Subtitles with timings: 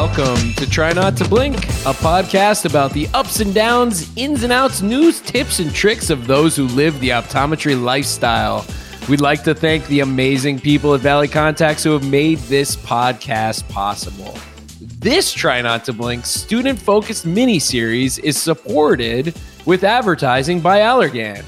[0.00, 4.52] welcome to Try Not to Blink, a podcast about the ups and downs, ins and
[4.52, 8.64] outs, news, tips, and tricks of those who live the optometry lifestyle.
[9.08, 13.68] We'd like to thank the amazing people at Valley Contax who have made this podcast
[13.70, 14.38] possible.
[14.80, 19.34] This Try Not to Blink student focused mini series is supported
[19.66, 21.44] with advertising by Allergan.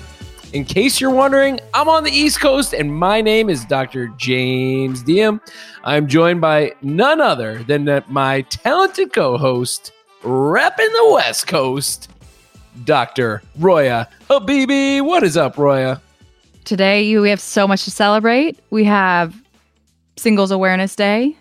[0.52, 4.08] In case you're wondering, I'm on the East Coast and my name is Dr.
[4.16, 5.40] James Deom.
[5.84, 9.92] I'm joined by none other than my talented co host,
[10.22, 12.10] repping the West Coast,
[12.82, 13.42] Dr.
[13.60, 15.00] Roya Habibi.
[15.00, 16.02] What is up, Roya?
[16.64, 18.58] Today, we have so much to celebrate.
[18.70, 19.40] We have
[20.16, 21.36] Singles Awareness Day.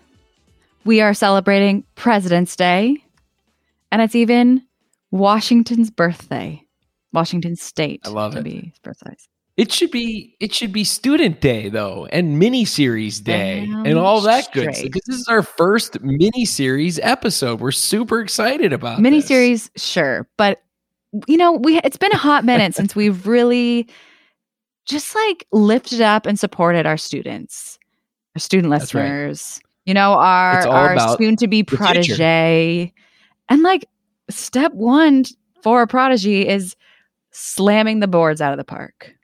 [0.84, 3.02] We are celebrating President's Day.
[3.90, 4.62] And it's even
[5.10, 6.64] Washington's birthday.
[7.12, 8.00] Washington State.
[8.04, 8.44] I love to it.
[8.44, 9.28] be precise.
[9.56, 13.98] It should be it should be student day though, and mini series day, Damn and
[13.98, 14.84] all that good stuff.
[14.84, 17.60] Because this is our first mini series episode.
[17.60, 19.06] We're super excited about this.
[19.06, 20.62] Miniseries, sure, but
[21.26, 23.86] you know, we it's been a hot minute since we've really
[24.86, 27.78] just like lifted up and supported our students,
[28.34, 29.02] our student That's right.
[29.02, 29.60] listeners.
[29.84, 32.92] You know, our our soon to be protege,
[33.48, 33.84] and like
[34.30, 35.24] step one
[35.62, 36.76] for a prodigy is
[37.32, 39.14] slamming the boards out of the park,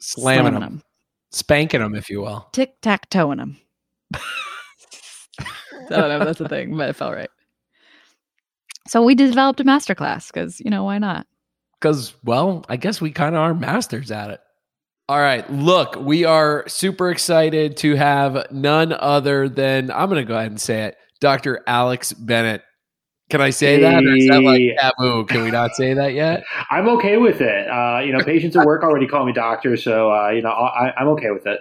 [0.00, 0.82] slamming them,
[1.30, 2.48] spanking them, if you will.
[2.52, 3.56] tic tac toeing them.
[4.14, 4.20] I
[5.88, 7.30] don't know if that's a thing, but it felt right.
[8.86, 11.26] So we developed a masterclass because you know why not?
[11.80, 14.40] Because, well, I guess we kind of are masters at it.
[15.08, 15.48] All right.
[15.50, 20.50] Look, we are super excited to have none other than, I'm going to go ahead
[20.50, 21.62] and say it, Dr.
[21.66, 22.62] Alex Bennett.
[23.28, 24.04] Can I say that?
[24.04, 25.24] Or is that like taboo?
[25.26, 26.44] Can we not say that yet?
[26.70, 27.68] I'm okay with it.
[27.68, 30.92] Uh, you know, patients at work already call me doctor, so uh, you know I,
[30.96, 31.60] I'm okay with it.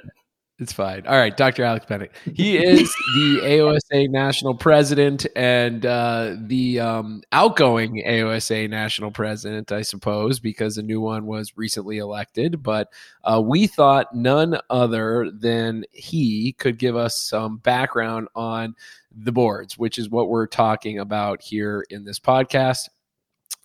[0.59, 1.05] It's fine.
[1.05, 1.63] All right, Dr.
[1.63, 2.11] Alex Bennett.
[2.33, 9.83] He is the AOSA national president and uh, the um, outgoing AOSA national president, I
[9.83, 12.63] suppose, because a new one was recently elected.
[12.63, 12.91] But
[13.23, 18.73] uh, we thought none other than he could give us some background on
[19.17, 22.89] the boards, which is what we're talking about here in this podcast.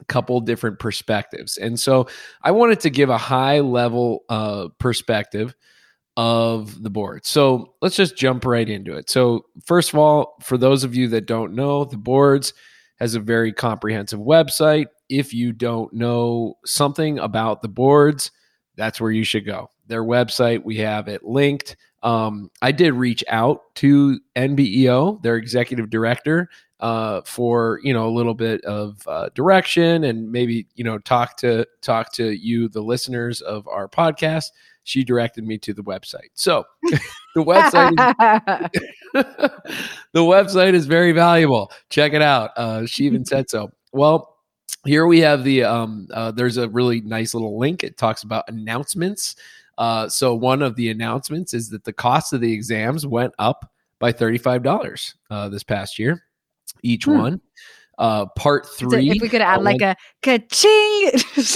[0.00, 1.58] A couple different perspectives.
[1.58, 2.08] And so
[2.42, 5.54] I wanted to give a high level uh, perspective
[6.16, 7.24] of the board.
[7.24, 9.08] So let's just jump right into it.
[9.08, 12.52] So, first of all, for those of you that don't know, the boards
[12.96, 14.86] has a very comprehensive website.
[15.08, 18.30] If you don't know something about the boards,
[18.76, 19.70] that's where you should go.
[19.86, 21.76] Their website, we have it linked.
[22.02, 26.48] Um, I did reach out to NBEO, their executive director,
[26.80, 31.36] uh, for you know a little bit of uh, direction and maybe you know talk
[31.38, 34.46] to talk to you, the listeners of our podcast
[34.84, 36.30] she directed me to the website.
[36.34, 37.00] So the
[37.36, 37.92] website
[38.74, 38.80] is,
[40.12, 41.70] the website is very valuable.
[41.90, 42.50] Check it out.
[42.56, 43.70] Uh, she even said so.
[43.92, 44.36] Well,
[44.84, 47.84] here we have the um, uh, there's a really nice little link.
[47.84, 49.36] It talks about announcements.
[49.82, 53.68] Uh, so one of the announcements is that the cost of the exams went up
[53.98, 56.22] by thirty five dollars uh, this past year,
[56.84, 57.18] each Hmm.
[57.18, 57.40] one.
[57.98, 59.10] Uh, part So three.
[59.10, 61.10] if we could add uh, like a ka-ching,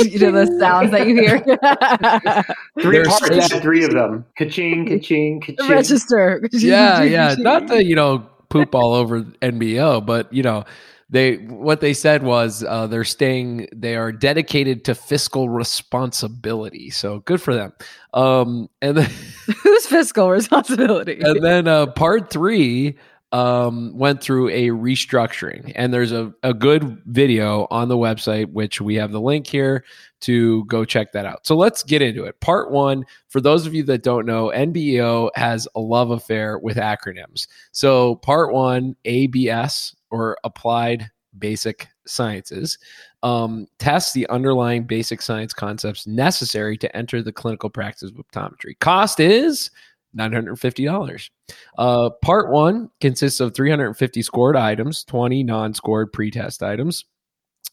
[0.13, 1.39] you know the sounds that you hear.
[2.83, 4.25] Three There's- parts, yeah, three of them.
[4.37, 5.69] Ka-ching, ka-ching, ka-ching.
[5.71, 6.47] Register.
[6.53, 7.35] yeah, yeah.
[7.39, 10.65] Not to you know poop all over NBEO, but you know
[11.09, 13.69] they what they said was uh, they're staying.
[13.73, 16.91] They are dedicated to fiscal responsibility.
[16.91, 17.73] So good for them.
[18.13, 19.11] Um, and then
[19.63, 21.21] who's fiscal responsibility?
[21.21, 22.99] and then uh, part three
[23.31, 28.81] um, went through a restructuring, and there's a, a good video on the website, which
[28.81, 29.85] we have the link here
[30.21, 31.47] to go check that out.
[31.47, 32.41] So let's get into it.
[32.41, 36.77] Part one, for those of you that don't know, NBEO has a love affair with
[36.77, 37.47] acronyms.
[37.73, 42.79] So part one, ABS or Applied Basic Sciences.
[43.23, 48.79] Um, tests the underlying basic science concepts necessary to enter the clinical practice of optometry.
[48.79, 49.71] Cost is
[50.17, 51.31] $950.
[51.77, 57.05] Uh, part one consists of 350 scored items, 20 non scored pretest items.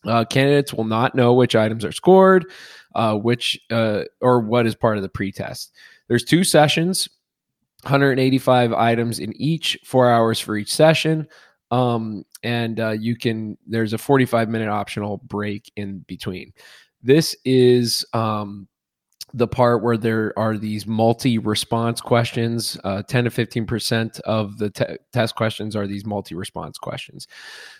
[0.05, 2.51] Uh, candidates will not know which items are scored,
[2.95, 5.71] uh, which uh, or what is part of the pretest.
[6.07, 7.07] There's two sessions,
[7.83, 11.27] 185 items in each, four hours for each session.
[11.71, 16.53] Um, and uh, you can, there's a 45 minute optional break in between.
[17.01, 18.67] This is um,
[19.35, 22.77] the part where there are these multi-response questions.
[22.83, 27.27] Uh, 10 to 15 percent of the te- test questions are these multi-response questions.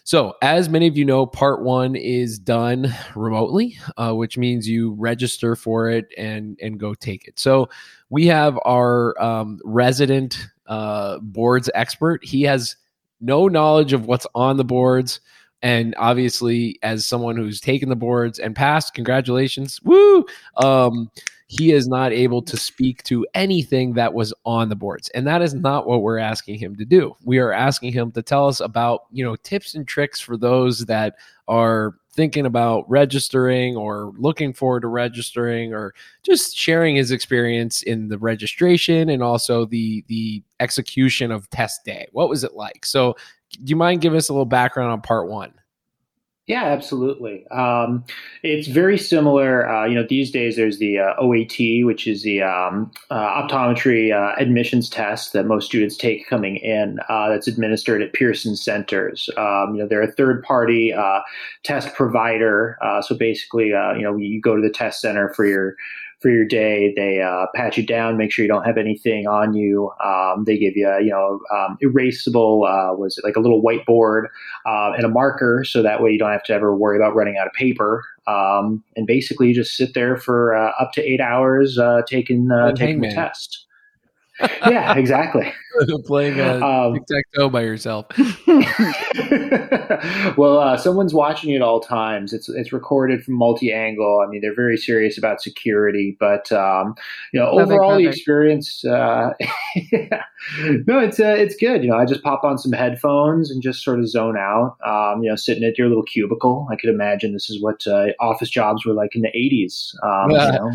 [0.03, 4.94] So, as many of you know, part one is done remotely, uh, which means you
[4.94, 7.39] register for it and and go take it.
[7.39, 7.69] So,
[8.09, 12.25] we have our um, resident uh, boards expert.
[12.25, 12.77] He has
[13.21, 15.19] no knowledge of what's on the boards.
[15.61, 20.25] And obviously, as someone who's taken the boards and passed, congratulations, woo!
[20.57, 21.09] Um,
[21.48, 25.10] he is not able to speak to anything that was on the boards.
[25.10, 27.16] And that is not what we're asking him to do.
[27.24, 30.86] We are asking him to tell us about you know tips and tricks for those
[30.86, 31.16] that
[31.48, 38.07] are thinking about registering or looking forward to registering or just sharing his experience in
[38.07, 42.07] the registration and also the the execution of test day.
[42.12, 42.86] What was it like?
[42.86, 43.16] So
[43.51, 45.54] do you mind giving us a little background on part one
[46.45, 47.48] yeah, absolutely.
[47.51, 48.04] Um,
[48.44, 49.69] it's very similar.
[49.69, 54.12] Uh, you know, these days there's the uh, OAT, which is the um, uh, optometry
[54.12, 57.00] uh, admissions test that most students take coming in.
[57.07, 59.30] Uh, that's administered at Pearson Centers.
[59.38, 61.22] Um, you know, they're a third-party uh,
[61.63, 62.78] test provider.
[63.07, 65.78] so basically, you know, you go to the test center for your
[66.24, 66.94] for your day.
[66.96, 69.92] They uh, pat you down, make sure you don't have anything on you.
[70.04, 74.28] Um, they give you, you know, um, erasable, uh, was it like a little whiteboard
[74.66, 77.38] uh, and a marker, so that way you don't have to ever worry about running
[77.38, 78.04] out of paper.
[78.25, 82.50] Um, and basically, you just sit there for uh, up to eight hours uh, taking
[82.50, 83.68] uh, taking the test
[84.40, 85.52] yeah, exactly.
[86.06, 88.06] Playing a um, tic tac toe by yourself.
[90.38, 92.34] well, uh, someone's watching it all times.
[92.34, 94.24] It's it's recorded from multi angle.
[94.25, 96.96] I mean, they're very serious about security, but um,
[97.34, 98.04] you know, perfect, overall perfect.
[98.04, 98.86] the experience.
[98.86, 99.30] Uh,
[99.92, 100.24] yeah.
[100.88, 101.84] No, it's uh, it's good.
[101.84, 104.78] You know, I just pop on some headphones and just sort of zone out.
[104.86, 106.68] Um, you know, sitting at your little cubicle.
[106.72, 109.96] I could imagine this is what uh, office jobs were like in the '80s.
[110.04, 110.72] Um, you know,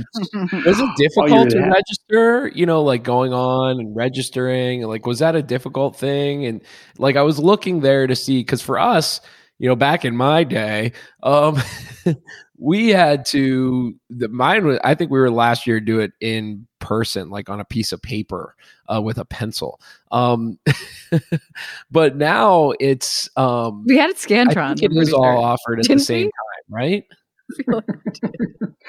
[0.65, 2.49] was it difficult to register?
[2.55, 4.83] You know, like going on and registering.
[4.89, 6.47] Like, was that a difficult thing?
[6.47, 6.63] And
[6.99, 9.21] like, I was looking there to see because for us,
[9.59, 10.93] you know, back in my day,
[11.23, 11.59] um,
[12.59, 13.95] we had to.
[14.11, 14.79] The mine was.
[14.85, 18.01] I think we were last year do it in person, like on a piece of
[18.01, 18.55] paper
[18.93, 19.81] uh, with a pencil.
[20.13, 20.59] Um,
[21.91, 23.29] but now it's.
[23.37, 24.83] Um, we had it Scantron.
[24.83, 26.31] It it is all offered at Didn't the same we?
[26.31, 27.05] time, right?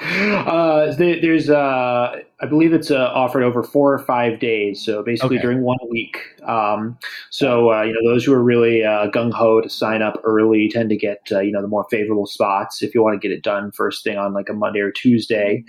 [0.01, 4.83] uh, there's, uh, I believe it's uh, offered over four or five days.
[4.83, 5.43] So basically okay.
[5.43, 6.17] during one week.
[6.43, 6.97] Um,
[7.29, 10.69] so, uh, you know, those who are really uh, gung ho to sign up early
[10.69, 13.35] tend to get, uh, you know, the more favorable spots if you want to get
[13.35, 15.63] it done first thing on like a Monday or Tuesday.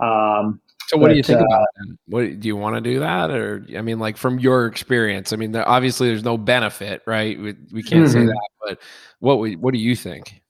[0.00, 1.96] Um, so what but, do you think uh, about that?
[2.06, 5.32] What do you want to do that, or I mean, like from your experience?
[5.32, 7.38] I mean, there, obviously there's no benefit, right?
[7.38, 8.12] We, we can't mm-hmm.
[8.12, 8.82] say that, but
[9.20, 10.42] what what do you think?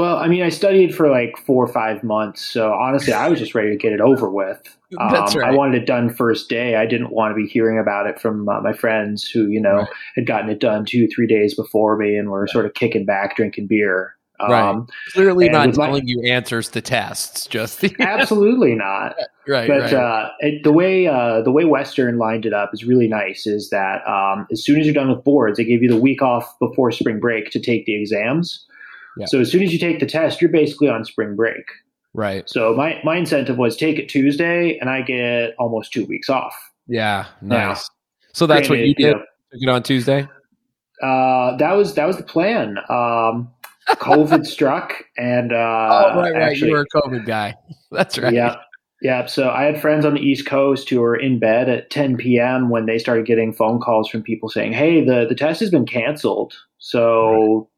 [0.00, 3.38] Well, I mean, I studied for like four or five months, so honestly, I was
[3.38, 4.58] just ready to get it over with.
[4.98, 5.52] Um, That's right.
[5.52, 6.76] I wanted it done first day.
[6.76, 9.80] I didn't want to be hearing about it from uh, my friends who, you know,
[9.80, 9.88] right.
[10.16, 12.48] had gotten it done two, three days before me and were right.
[12.48, 14.16] sort of kicking back, drinking beer.
[14.40, 14.70] Right.
[14.70, 17.46] Um, Clearly not telling my, you answers to tests.
[17.46, 19.16] Just absolutely not.
[19.46, 19.68] right.
[19.68, 19.92] But right.
[19.92, 23.46] Uh, it, the way uh, the way Western lined it up is really nice.
[23.46, 26.22] Is that um, as soon as you're done with boards, they give you the week
[26.22, 28.64] off before spring break to take the exams.
[29.16, 29.26] Yeah.
[29.28, 31.64] So as soon as you take the test, you're basically on spring break.
[32.14, 32.48] Right.
[32.48, 36.54] So my my incentive was take it Tuesday, and I get almost two weeks off.
[36.86, 37.58] Yeah, nice.
[37.58, 37.80] Now,
[38.32, 39.06] so that's granted, what you did.
[39.06, 40.28] You know, Took it on Tuesday.
[41.02, 42.78] Uh, that was that was the plan.
[42.88, 43.50] Um,
[43.88, 47.54] COVID struck, and uh, oh right, right, actually, you were a COVID guy.
[47.90, 48.32] That's right.
[48.32, 48.56] Yeah,
[49.02, 49.26] yeah.
[49.26, 52.70] So I had friends on the East Coast who were in bed at 10 p.m.
[52.70, 55.86] when they started getting phone calls from people saying, "Hey, the the test has been
[55.86, 57.69] canceled." So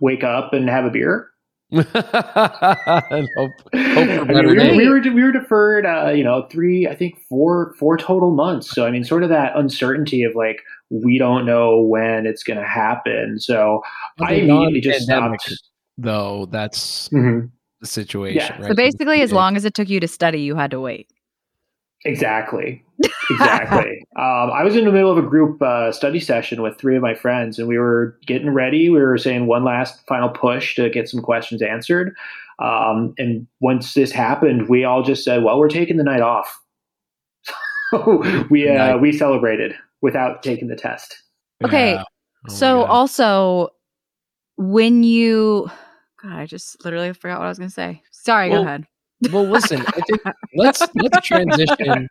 [0.00, 1.30] wake up and have a beer.
[1.72, 6.88] hope, hope I mean, we, were, we, were, we were deferred, uh, you know, three,
[6.88, 8.70] I think four, four total months.
[8.70, 12.58] So I mean, sort of that uncertainty of like we don't know when it's going
[12.58, 13.38] to happen.
[13.38, 13.82] So
[14.20, 15.52] I immediately just stopped.
[15.96, 17.46] Though that's mm-hmm.
[17.80, 18.38] the situation.
[18.38, 18.60] Yeah.
[18.60, 18.68] Right?
[18.68, 21.08] So basically, as long as it took you to study, you had to wait.
[22.04, 22.84] Exactly.
[23.30, 24.04] Exactly.
[24.16, 27.02] um, I was in the middle of a group uh, study session with three of
[27.02, 28.90] my friends, and we were getting ready.
[28.90, 32.12] We were saying one last final push to get some questions answered.
[32.58, 36.60] Um, and once this happened, we all just said, "Well, we're taking the night off."
[37.92, 41.22] So we uh, we celebrated without taking the test.
[41.64, 41.92] Okay.
[41.92, 42.04] Yeah.
[42.48, 43.70] Oh so also,
[44.56, 45.70] when you,
[46.22, 48.02] God, I just literally forgot what I was going to say.
[48.12, 48.48] Sorry.
[48.48, 48.86] Well, go ahead.
[49.32, 50.22] Well, listen, I think
[50.54, 52.08] let's let's transition.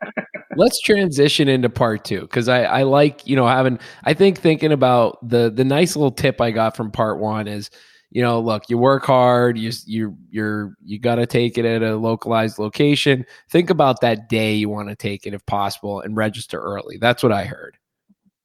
[0.56, 3.80] Let's transition into part two because I, I like you know having.
[4.04, 7.72] I think thinking about the the nice little tip I got from part one is,
[8.12, 11.82] you know, look, you work hard, you you you're you got to take it at
[11.82, 13.26] a localized location.
[13.50, 16.98] Think about that day you want to take it if possible, and register early.
[16.98, 17.78] That's what I heard.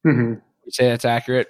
[0.05, 0.33] Mm-hmm.
[0.65, 1.49] You say that's accurate.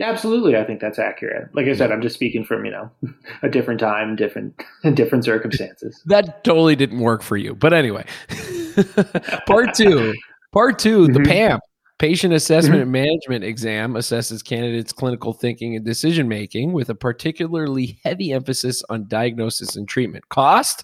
[0.00, 1.54] Absolutely, I think that's accurate.
[1.54, 2.90] Like I said, I'm just speaking from you know
[3.42, 4.60] a different time, different
[4.94, 6.02] different circumstances.
[6.06, 8.04] That totally didn't work for you, but anyway.
[9.46, 10.14] part two,
[10.52, 11.12] part 2 mm-hmm.
[11.12, 11.60] the PAMP
[12.02, 18.00] Patient assessment and management exam assesses candidates' clinical thinking and decision making with a particularly
[18.02, 20.28] heavy emphasis on diagnosis and treatment.
[20.28, 20.82] Cost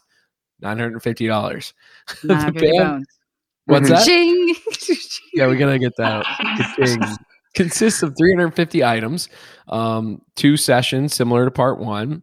[0.62, 1.72] $950.
[2.22, 3.06] The 950 band- bones.
[3.64, 3.96] What's Mhm.
[3.96, 4.06] that?
[4.06, 4.54] Ching.
[5.34, 6.24] Yeah, we're gonna get that.
[7.58, 9.28] Consists of 350 items,
[9.66, 12.22] um, two sessions similar to part one,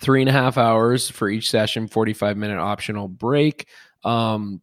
[0.00, 3.68] three and a half hours for each session, 45 minute optional break.
[4.02, 4.60] Um,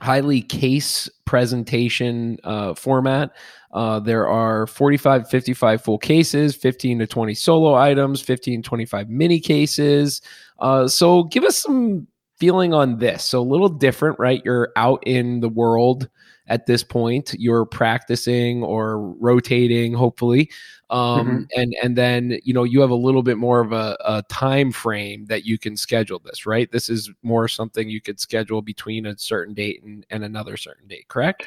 [0.00, 3.32] highly case presentation uh, format.
[3.74, 9.38] Uh, there are 45, 55 full cases, 15 to 20 solo items, 15, 25 mini
[9.38, 10.22] cases.
[10.60, 12.06] Uh, so give us some
[12.38, 13.22] feeling on this.
[13.24, 14.40] So a little different, right?
[14.46, 16.08] You're out in the world
[16.48, 17.34] at this point.
[17.38, 20.50] You're practicing or rotating, hopefully.
[20.88, 24.22] Um, and and then you know you have a little bit more of a, a
[24.28, 28.62] time frame that you can schedule this right this is more something you could schedule
[28.62, 31.42] between a certain date and, and another certain date correct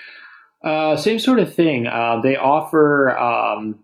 [0.62, 1.88] Uh, same sort of thing.
[1.88, 3.80] Uh, they offer um,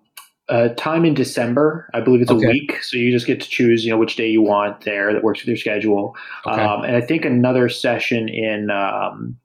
[0.50, 1.90] a time in December.
[1.94, 2.46] I believe it's Okay.
[2.46, 5.14] a week, so you just get to choose, you know, which day you want there
[5.14, 6.18] that works with your schedule.
[6.46, 6.62] Okay.
[6.62, 9.38] Um, and I think another session in um,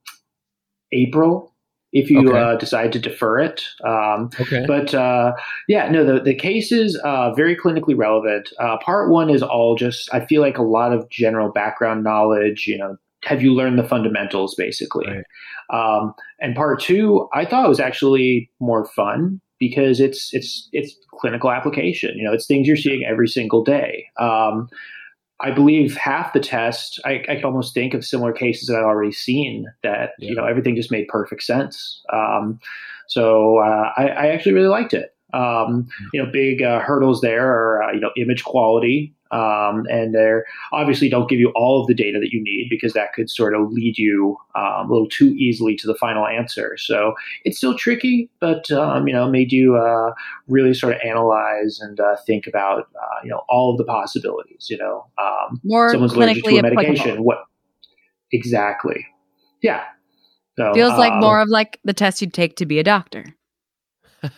[0.91, 1.50] April
[1.93, 2.39] if you Okay.
[2.39, 3.63] uh, decide to defer it.
[3.85, 5.33] Um, okay but uh,
[5.69, 8.53] yeah, no, the the case is uh, very clinically relevant.
[8.59, 12.67] Uh, part one is all just I feel like a lot of general background knowledge.
[12.67, 15.07] You know, have you learned the fundamentals basically?
[15.07, 15.25] Right.
[15.73, 21.51] Um, and part two, I thought was actually more fun because it's it's it's clinical
[21.51, 22.17] application.
[22.17, 24.07] You know, it's things you're seeing every single day.
[24.19, 24.69] Um,
[25.43, 28.85] I believe half the test, I, I can almost think of similar cases that I've
[28.85, 30.31] already seen that, Yeah.
[30.31, 32.03] you know, everything just made perfect sense.
[32.13, 32.61] Um,
[33.09, 35.15] so uh, I, I actually really liked it.
[35.33, 39.15] Um, you know, big uh, hurdles there are, uh, you know, image quality.
[39.33, 42.93] Um, and they're obviously don't give you all of the data that you need because
[42.95, 46.77] that could sort of lead you um, a little too easily to the final answer.
[46.77, 50.13] So it's still tricky, but, um, you know, made you uh,
[50.49, 54.67] really sort of analyze and uh, think about, uh, you know, all of the possibilities,
[54.69, 56.95] you know, um, More someone's allergic to clinically a medication.
[56.95, 57.25] applicable.
[57.25, 57.39] What
[58.33, 59.07] exactly?
[59.63, 59.85] Yeah.
[60.57, 63.25] So, Feels like um, more of like the test you'd take to be a doctor.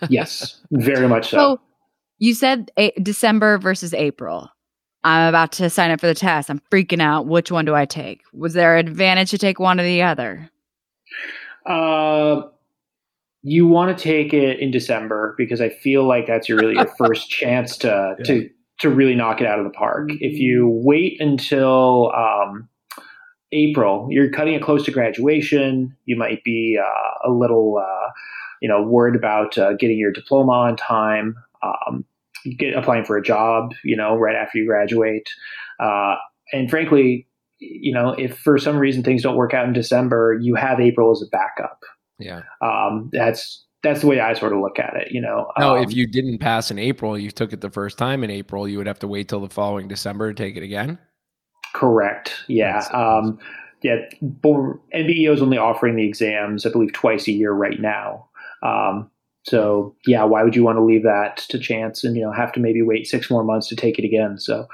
[0.08, 1.36] Yes, very much so.
[1.36, 1.60] So
[2.18, 4.48] you said a- December versus April.
[5.04, 6.48] I'm about to sign up for the test.
[6.48, 7.26] I'm freaking out.
[7.26, 8.22] Which one do I take?
[8.32, 10.48] Was there an advantage to take one or the other?
[11.66, 12.42] Uh,
[13.42, 16.86] you want to take it in December because I feel like that's your really your
[16.98, 18.24] first chance to Yeah.
[18.24, 20.10] to to really knock it out of the park.
[20.20, 22.68] If you wait until um,
[23.52, 25.96] April, you're cutting it close to graduation.
[26.04, 28.08] You might be uh, a little, uh,
[28.60, 31.36] you know, worried about uh, getting your diploma on time.
[31.62, 32.04] Um, you
[32.58, 35.28] get applying for a job, you know, right after you graduate.
[35.80, 36.16] Uh,
[36.52, 37.26] and frankly,
[37.58, 41.10] you know, if for some reason things don't work out in December, you have April
[41.10, 41.80] as a backup.
[42.18, 45.10] yeah Um, that's that's the way I sort of look at it.
[45.10, 47.98] You know, no um, if you didn't pass in april you took it the first
[47.98, 50.62] time in april you would have to wait till the following december to take it
[50.62, 50.98] again
[51.72, 53.38] correct, yeah, um,
[53.82, 53.96] yeah.
[54.22, 58.28] NBEO is only offering the exams, I believe, twice a year right now.
[58.62, 59.10] Um,
[59.44, 62.52] so yeah, why would you want to leave that to chance and you know have
[62.52, 64.38] to maybe wait six more months to take it again?
[64.38, 64.66] So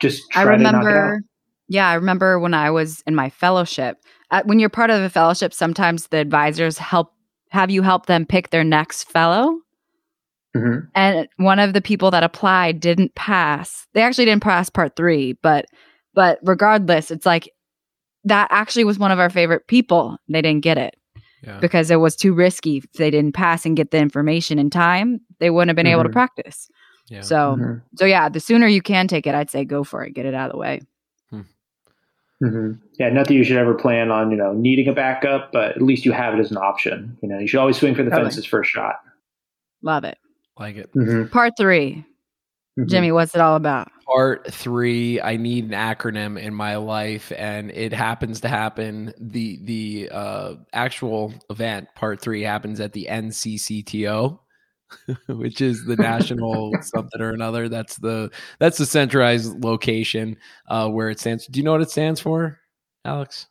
[0.00, 0.82] just try I to knock it out.
[0.84, 1.20] remember.
[1.68, 3.98] Yeah, I remember when I was in my fellowship.
[4.30, 7.12] Uh, when you're part of a fellowship, sometimes the advisors help
[7.50, 9.58] have you help them pick their next fellow.
[10.56, 10.88] Mhm.
[10.94, 13.86] And one of the people that applied didn't pass.
[13.94, 15.66] They actually didn't pass part three, but
[16.12, 17.50] but regardless, it's like
[18.24, 20.18] that actually was one of our favorite people.
[20.28, 20.94] They didn't get it
[21.42, 22.78] yeah because it was too risky.
[22.78, 26.02] If they didn't pass and get the information in time, they wouldn't have been able
[26.04, 26.12] to Mhm.
[26.12, 26.68] practice.
[27.08, 27.82] yeah So Mhm.
[27.96, 30.14] so yeah, the sooner you can take it, I'd say go for it.
[30.14, 30.80] Get it out of the way.
[32.42, 35.72] hmm Yeah, not that you should ever plan on you know needing a backup, but
[35.76, 37.16] at least you have it as an option.
[37.22, 38.28] You know, you should always swing for the Totally.
[38.30, 38.96] fences first shot.
[39.82, 40.16] Love it.
[40.58, 41.26] like it Mm-hmm.
[41.28, 42.04] Part 3
[42.86, 43.88] Jimmy, what's it all about?
[44.12, 49.12] Part three i need an acronym in my life and it happens to happen.
[49.18, 54.38] The the uh actual event part three happens at the nccto
[55.28, 57.68] which is the national something or another.
[57.68, 60.36] That's the that's the centralized location
[60.68, 61.46] uh where it stands.
[61.46, 62.58] Do you know what it stands for
[63.04, 63.46] alex?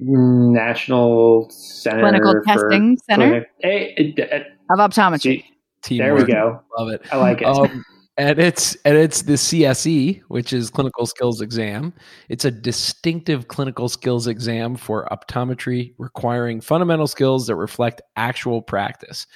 [0.00, 3.26] National Center Clinical for Testing Center?
[3.28, 5.44] Clinic- Hey, it- it- of optometry.
[5.84, 6.60] see, there we go.
[6.78, 7.02] love it.
[7.12, 7.46] I like it.
[7.46, 7.84] um,
[8.18, 11.92] and it's and it's the CSE, which is clinical skills exam.
[12.28, 19.26] It's a distinctive clinical skills exam for optometry, requiring fundamental skills that reflect actual practice.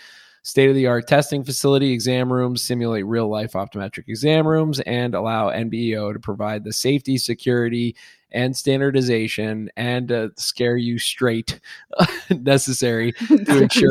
[0.43, 5.15] State of the art testing facility, exam rooms simulate real life optometric exam rooms and
[5.15, 7.95] allow NBEO to provide the safety, security,
[8.33, 11.61] and standardization and uh, scare you straight
[12.31, 13.91] necessary to ensure.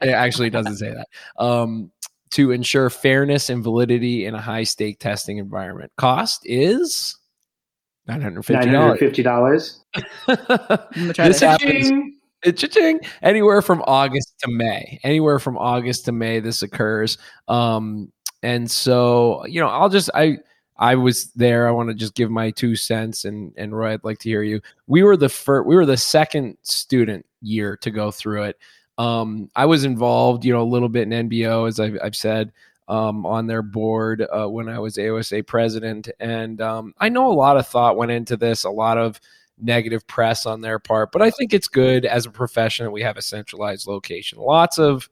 [0.00, 1.08] it actually doesn't say that.
[1.42, 1.90] Um,
[2.30, 5.92] to ensure fairness and validity in a high stake testing environment.
[5.96, 7.16] Cost is
[8.06, 8.98] nine hundred fifty dollars.
[10.26, 11.90] this happens.
[12.44, 13.00] Cha-ching.
[13.22, 15.00] Anywhere from August to May.
[15.02, 17.18] Anywhere from August to May, this occurs.
[17.48, 18.12] Um,
[18.44, 20.38] and so, you know, I'll just I
[20.76, 21.66] I was there.
[21.66, 24.42] I want to just give my two cents, and and Roy, I'd like to hear
[24.42, 24.60] you.
[24.86, 25.66] We were the first.
[25.66, 28.58] We were the second student year to go through it.
[28.98, 32.52] Um, I was involved, you know, a little bit in NBEO, as I've, I've said,
[32.88, 37.34] um, on their board uh, when I was AOSA president, and um, I know a
[37.34, 39.20] lot of thought went into this, a lot of
[39.60, 43.02] negative press on their part, but I think it's good as a profession that we
[43.02, 44.38] have a centralized location.
[44.38, 45.08] Lots of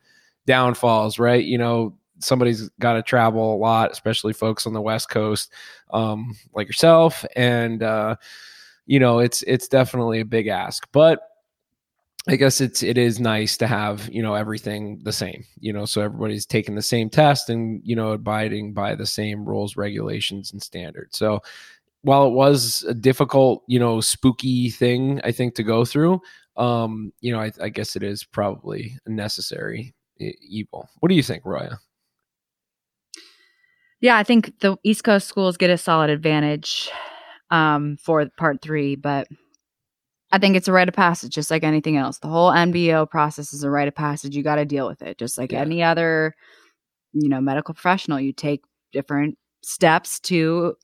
[0.47, 1.45] downfalls, right?
[1.45, 5.53] You know, somebody's got to travel a lot, especially folks on the West Coast,
[5.93, 8.17] um, like yourself, and uh,
[8.87, 11.21] you know, it's it's definitely a big ask, but
[12.29, 15.85] I guess it's it is nice to have you know everything the same you know
[15.85, 20.53] so everybody's taking the same test and you know abiding by the same rules regulations
[20.53, 21.17] and standards.
[21.17, 21.41] So
[22.03, 26.21] while it was a difficult you know spooky thing I think to go through
[26.57, 30.89] um you know I, I guess it is probably a necessary evil.
[30.99, 31.79] What do you think Roya?
[34.01, 36.91] Yeah I think the East Coast schools get a solid advantage
[37.53, 39.29] um for part three but
[40.33, 42.19] I think it's a rite of passage, just like anything else.
[42.19, 44.35] The whole NBEO process is a rite of passage.
[44.35, 45.61] You got to deal with it, just like yeah.
[45.61, 46.35] any other,
[47.13, 48.19] you know, medical professional.
[48.19, 50.75] You take different steps to,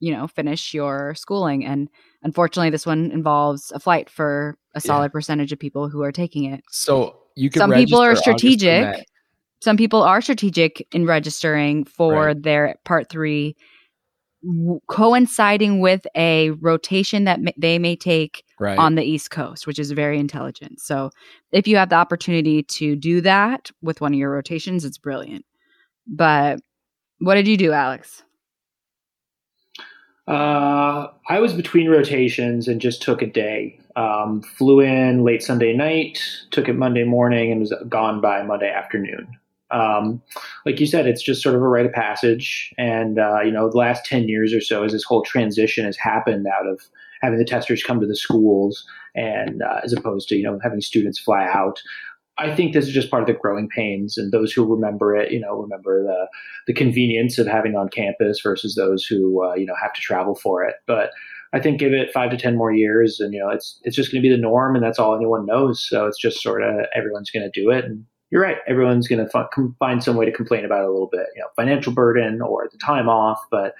[0.00, 1.64] you know, finish your schooling.
[1.66, 1.88] And
[2.22, 5.12] unfortunately, this one involves a flight for a solid yeah.
[5.12, 6.62] percentage of people who are taking it.
[6.70, 7.60] So you can.
[7.60, 9.06] Some people are strategic.
[9.60, 12.42] Some people are strategic in registering for right.
[12.42, 13.54] their part three
[14.88, 18.78] coinciding with a rotation that they may take right.
[18.78, 20.80] on the East Coast, which is very intelligent.
[20.80, 21.10] So,
[21.50, 25.44] if you have the opportunity to do that with one of your rotations, it's brilliant.
[26.06, 26.60] But
[27.18, 28.22] what did you do, Alex?
[30.28, 33.78] Uh, I was between rotations and just took a day.
[33.96, 36.20] Um, flew in late Sunday night,
[36.50, 39.28] took it Monday morning, and was gone by Monday afternoon.
[39.70, 40.22] Um,
[40.64, 42.72] like you said, it's just sort of a rite of passage.
[42.78, 45.96] And, uh, you know, the last 10 years or so, as this whole transition has
[45.96, 46.80] happened out of
[47.22, 50.80] having the testers come to the schools and uh, as opposed to, you know, having
[50.80, 51.80] students fly out.
[52.38, 55.32] I think this is just part of the growing pains, and those who remember it,
[55.32, 56.26] you know, remember the
[56.66, 60.34] the convenience of having on campus versus those who, uh, you know, have to travel
[60.34, 60.76] for it.
[60.86, 61.10] But
[61.52, 64.10] I think give it five to ten more years, and you know, it's it's just
[64.10, 65.86] going to be the norm, and that's all anyone knows.
[65.86, 68.56] So it's just sort of everyone's going to do it, and you're right.
[68.66, 71.42] Everyone's going to f- find some way to complain about it a little bit, you
[71.42, 73.74] know, financial burden or the time off, but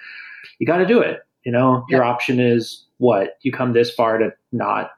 [0.59, 1.21] you got to do it.
[1.43, 1.97] You know, yeah.
[1.97, 3.37] your option is what?
[3.41, 4.91] You come this far to not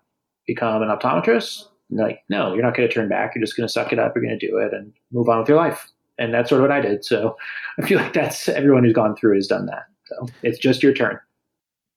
[0.45, 1.63] become an optometrist?
[1.89, 3.33] Like, no, you're not going to turn back.
[3.35, 4.13] You're just going to suck it up.
[4.15, 5.91] You're going to do it and move on with your life.
[6.17, 7.03] And that's sort of what I did.
[7.03, 7.35] So
[7.79, 9.85] I feel like that's everyone who's gone through has done that.
[10.05, 11.19] So it's just your turn.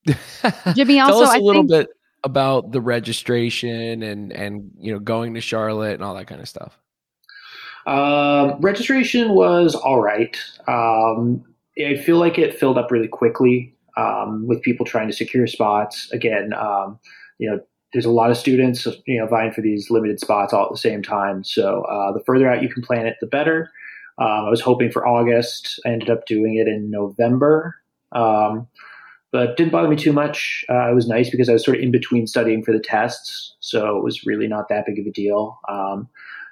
[0.74, 1.88] Jimmy, also, Tell us a I little think- bit
[2.24, 6.48] about the registration and and you know going to Charlotte and all that kind of
[6.48, 6.76] stuff.
[7.86, 10.36] Um, registration was all right.
[10.66, 11.44] Um,
[11.78, 16.10] I feel like it filled up really quickly um, with people trying to secure spots.
[16.12, 16.98] Again, um,
[17.38, 17.60] you know,
[17.92, 20.78] there's a lot of students, you know, vying for these limited spots all at the
[20.78, 21.42] same time.
[21.44, 23.70] So uh, the further out you can plan it, the better.
[24.18, 25.80] Um, I was hoping for August.
[25.84, 27.76] I ended up doing it in November
[28.12, 28.66] um,
[29.30, 30.64] but didn't bother me too much.
[30.70, 33.54] Uh, it was nice because I was sort of in between studying for the tests,
[33.60, 35.58] so it was really not that big of a deal.
[35.68, 36.08] Um,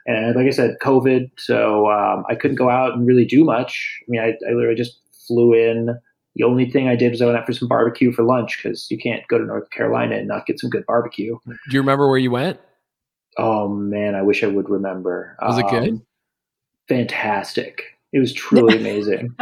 [0.07, 3.99] and like I said, COVID, so um, I couldn't go out and really do much.
[4.03, 5.99] I mean, I, I, literally just flew in.
[6.37, 8.91] The only thing I did was I went out for some barbecue for lunch because
[8.91, 11.39] you can't go to North Carolina and not get some good barbecue.
[11.47, 12.61] Do you remember where you went?
[13.39, 15.37] Oh man, I wish I would remember.
[15.41, 15.89] Was it good?
[15.89, 16.07] Um,
[16.89, 17.83] fantastic.
[18.13, 19.35] It was truly amazing.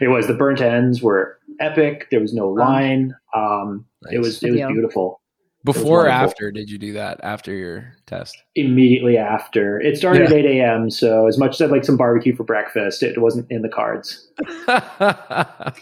[0.00, 0.26] it was.
[0.28, 2.06] The burnt ends were epic.
[2.10, 3.14] There was no line.
[3.34, 4.14] Um, nice.
[4.14, 5.20] It was it was beautiful.
[5.62, 7.20] Before or after did you do that?
[7.22, 8.36] After your test?
[8.54, 9.78] Immediately after.
[9.80, 10.36] It started yeah.
[10.36, 10.90] at 8 a.m.
[10.90, 14.26] So as much as I'd like some barbecue for breakfast, it wasn't in the cards.
[14.68, 15.72] I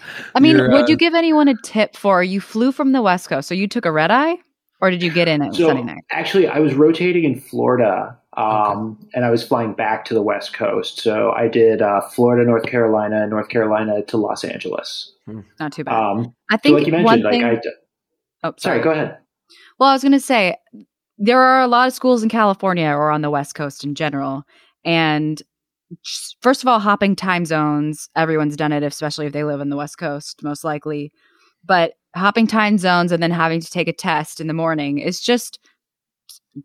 [0.41, 3.29] mean, You're, would uh, you give anyone a tip for you flew from the West
[3.29, 3.47] Coast?
[3.47, 4.39] So you took a red eye?
[4.81, 6.05] Or did you get in at so Sunday night?
[6.13, 9.11] Actually, I was rotating in Florida, um, okay.
[9.15, 11.01] and I was flying back to the West Coast.
[11.01, 15.13] So I did uh, Florida, North Carolina, North Carolina to Los Angeles.
[15.27, 15.41] Hmm.
[15.59, 15.95] Not too bad.
[15.95, 17.71] Um, I think, so like you mentioned, thing, like I.
[18.45, 18.81] Oh, sorry.
[18.81, 18.83] sorry.
[18.83, 19.19] Go ahead.
[19.79, 20.57] Well, I was going to say
[21.19, 24.45] there are a lot of schools in California or on the West Coast in general.
[24.85, 25.43] And
[26.41, 29.77] first of all, hopping time zones, everyone's done it, especially if they live on the
[29.77, 31.13] West Coast, most likely.
[31.65, 35.21] But hopping time zones and then having to take a test in the morning is
[35.21, 35.59] just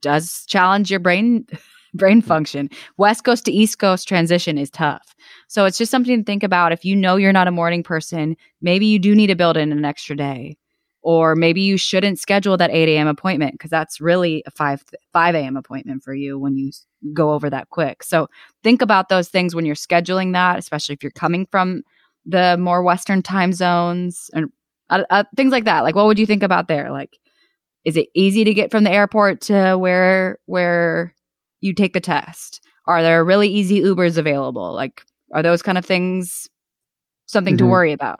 [0.01, 1.45] does challenge your brain
[1.93, 2.25] brain mm.
[2.25, 2.69] function.
[2.97, 5.13] West Coast to East Coast transition is tough.
[5.47, 6.71] So it's just something to think about.
[6.71, 9.71] If you know you're not a morning person, maybe you do need to build in
[9.71, 10.57] an extra day.
[11.03, 13.07] Or maybe you shouldn't schedule that 8 a.m.
[13.07, 15.57] appointment because that's really a 5 5 a.m.
[15.57, 16.71] appointment for you when you
[17.13, 18.03] go over that quick.
[18.03, 18.29] So
[18.63, 21.83] think about those things when you're scheduling that, especially if you're coming from
[22.25, 24.49] the more Western time zones and
[24.89, 25.83] uh, uh, things like that.
[25.83, 26.91] Like, what would you think about there?
[26.91, 27.17] Like,
[27.83, 31.13] is it easy to get from the airport to where where
[31.61, 32.61] you take the test?
[32.85, 34.73] Are there really easy Ubers available?
[34.73, 36.47] Like, are those kind of things
[37.25, 37.65] something mm-hmm.
[37.65, 38.19] to worry about?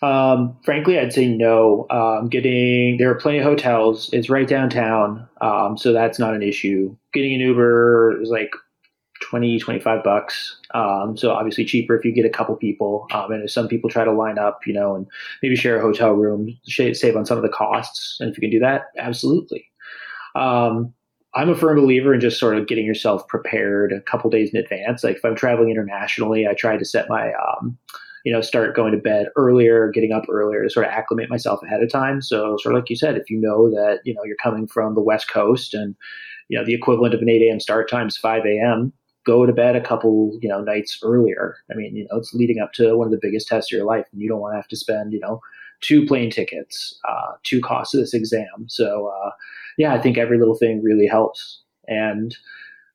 [0.00, 1.86] Um, frankly, I'd say no.
[1.90, 4.10] Um, getting there are plenty of hotels.
[4.12, 6.96] It's right downtown, um, so that's not an issue.
[7.12, 8.50] Getting an Uber is like
[9.22, 10.56] 20, 25 bucks.
[10.74, 13.06] Um, so obviously cheaper if you get a couple people.
[13.12, 15.06] Um, and if some people try to line up, you know, and
[15.42, 18.18] maybe share a hotel room, save on some of the costs.
[18.20, 19.66] And if you can do that, absolutely.
[20.34, 20.94] Um,
[21.34, 24.60] I'm a firm believer in just sort of getting yourself prepared a couple days in
[24.60, 25.04] advance.
[25.04, 27.32] Like if I'm traveling internationally, I try to set my,
[28.28, 31.62] you know, start going to bed earlier, getting up earlier to sort of acclimate myself
[31.62, 32.20] ahead of time.
[32.20, 34.94] So sort of like you said, if you know that, you know, you're coming from
[34.94, 35.96] the West Coast and,
[36.48, 37.58] you know, the equivalent of an 8 a.m.
[37.58, 38.92] start time is 5 a.m.,
[39.24, 41.56] go to bed a couple, you know, nights earlier.
[41.72, 43.86] I mean, you know, it's leading up to one of the biggest tests of your
[43.86, 45.40] life, and you don't want to have to spend, you know,
[45.80, 48.66] two plane tickets, uh, two costs of this exam.
[48.66, 49.30] So, uh,
[49.78, 51.62] yeah, I think every little thing really helps.
[51.86, 52.36] And,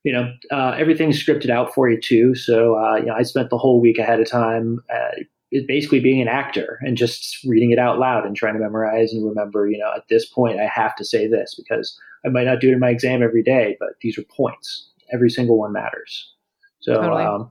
[0.04, 2.34] you know, uh, everything's scripted out for you too.
[2.34, 5.22] So, uh, you know, I spent the whole week ahead of time uh,
[5.66, 9.26] basically being an actor and just reading it out loud and trying to memorize and
[9.26, 12.60] remember, you know, at this point, I have to say this because I might not
[12.60, 16.32] do it in my exam every day, but these are points every single one matters.
[16.80, 17.24] So, totally.
[17.24, 17.50] um,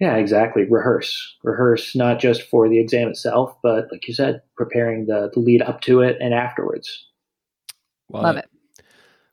[0.00, 0.64] yeah, exactly.
[0.68, 5.38] Rehearse, rehearse not just for the exam itself, but like you said, preparing the, the
[5.38, 7.06] lead up to it and afterwards.
[8.10, 8.48] Love, Love it.
[8.78, 8.84] it.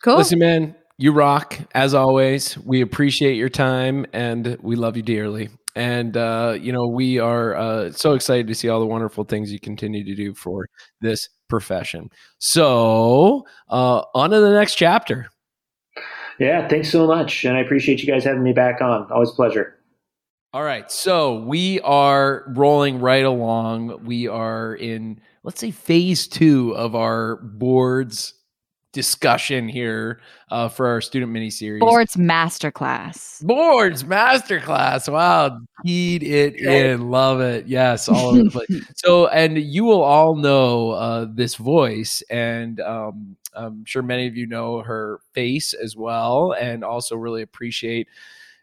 [0.03, 0.17] Cool.
[0.17, 2.57] Listen, man, you rock as always.
[2.59, 5.49] We appreciate your time and we love you dearly.
[5.73, 9.51] And uh, you know, we are uh, so excited to see all the wonderful things
[9.51, 10.67] you continue to do for
[10.99, 12.09] this profession.
[12.39, 15.29] So, uh, on to the next chapter.
[16.37, 17.45] Yeah, thanks so much.
[17.45, 19.09] And I appreciate you guys having me back on.
[19.09, 19.75] Always a pleasure.
[20.51, 20.91] All right.
[20.91, 24.03] So we are rolling right along.
[24.03, 28.33] We are in, let's say, phase two of our boards
[28.91, 31.79] discussion here uh, for our student mini series.
[31.79, 33.45] Boards masterclass.
[33.45, 35.11] Boards masterclass.
[35.11, 37.09] Wow, keyed it in.
[37.09, 37.67] Love it.
[37.67, 38.83] Yes, all of it.
[38.95, 44.35] so, and you will all know uh, this voice, and um, I'm sure many of
[44.35, 48.07] you know her face as well, and also really appreciate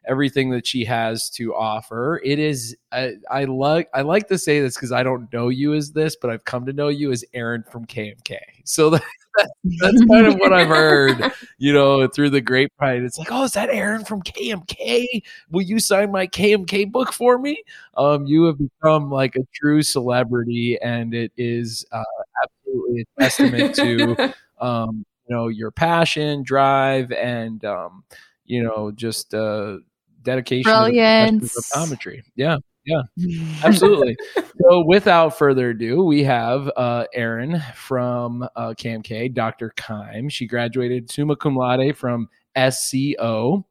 [0.07, 2.21] everything that she has to offer.
[2.25, 5.75] It is I, I like I like to say this because I don't know you
[5.75, 8.37] as this, but I've come to know you as Erin from KMK.
[8.65, 9.03] So that,
[9.65, 13.05] that's kind of what I've heard, you know, through the grapevine.
[13.05, 15.23] It's like, oh, is that Erin from KMK?
[15.51, 17.63] Will you sign my KMK book for me?
[17.97, 22.03] Um, you have become like a true celebrity, and it is uh,
[22.45, 28.05] absolutely a testament to um, you know your passion, drive, and um,
[28.45, 29.79] you know just uh,
[30.27, 31.55] dedication Brilliance.
[31.55, 32.23] to optometry.
[32.35, 32.59] Yeah.
[32.89, 33.03] Yeah,
[33.65, 34.17] absolutely.
[34.37, 39.71] so, without further ado, we have uh, Erin from uh, KMK, Dr.
[39.71, 40.29] Keim.
[40.29, 42.29] She graduated summa cum laude from
[42.71, 43.67] SCO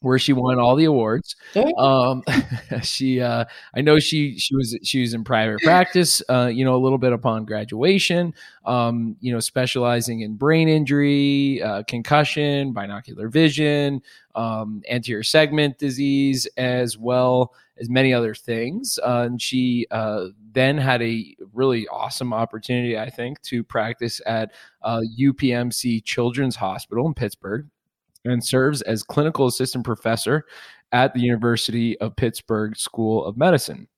[0.00, 1.36] where she won all the awards.
[1.78, 2.22] Um,
[2.82, 6.22] she, uh, I know she she was she was in private practice.
[6.28, 8.34] Uh, you know, a little bit upon graduation.
[8.64, 14.02] Um, you know, specializing in brain injury, uh, concussion, binocular vision,
[14.34, 18.98] um, anterior segment disease, as well as many other things.
[19.02, 24.52] Uh, and she uh, then had a really awesome opportunity, I think, to practice at
[24.84, 27.68] UPMC uh, Children's Hospital in Pittsburgh
[28.24, 30.44] and serves as clinical assistant professor
[30.92, 33.88] at the University of Pittsburgh School of Medicine.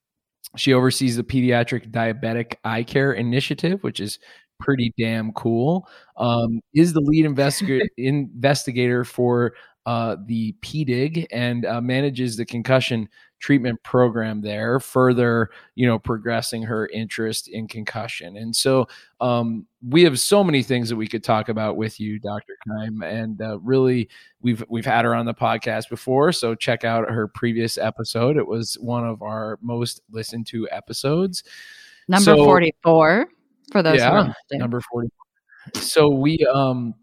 [0.56, 4.18] She oversees the Pediatric Diabetic Eye Care Initiative, which is
[4.60, 5.88] pretty damn cool.
[6.16, 9.54] Um, is the lead investigator investigator for
[9.86, 13.08] uh, the PEDIG and uh, manages the concussion
[13.42, 18.36] treatment program there, further, you know, progressing her interest in concussion.
[18.36, 18.86] And so
[19.20, 22.56] um, we have so many things that we could talk about with you, Dr.
[22.64, 24.08] Keim, and uh, really
[24.40, 28.36] we've we've had her on the podcast before, so check out her previous episode.
[28.36, 31.42] It was one of our most listened to episodes.
[32.08, 33.26] Number so, 44
[33.72, 35.08] for those yeah, number 40.
[35.74, 36.94] So we um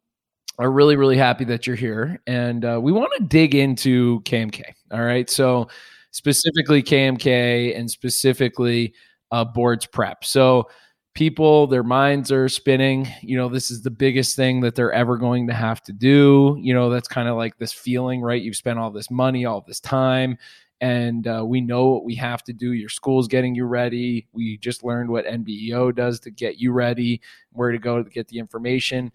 [0.58, 4.63] are really really happy that you're here and uh, we want to dig into KMK.
[4.91, 5.30] All right.
[5.30, 5.69] So
[6.12, 8.93] specifically KMK and specifically
[9.32, 10.24] uh, boards prep.
[10.24, 10.69] So
[11.13, 13.08] people their minds are spinning.
[13.22, 16.58] You know this is the biggest thing that they're ever going to have to do.
[16.60, 18.41] You know that's kind of like this feeling right?
[18.41, 20.38] You've spent all this money all this time
[20.82, 22.72] and uh, we know what we have to do.
[22.72, 24.28] Your school's getting you ready.
[24.32, 28.28] We just learned what nbeo does to get you ready where to go to get
[28.28, 29.12] the information.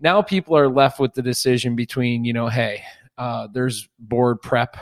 [0.00, 2.82] Now people are left with the decision between you know hey
[3.16, 4.76] uh, there's board prep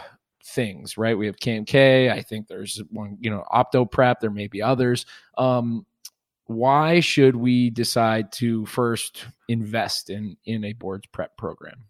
[0.44, 4.48] things right we have kmk i think there's one you know opto prep there may
[4.48, 5.06] be others
[5.38, 5.86] um,
[6.46, 11.84] why should we decide to first invest in in a boards prep program?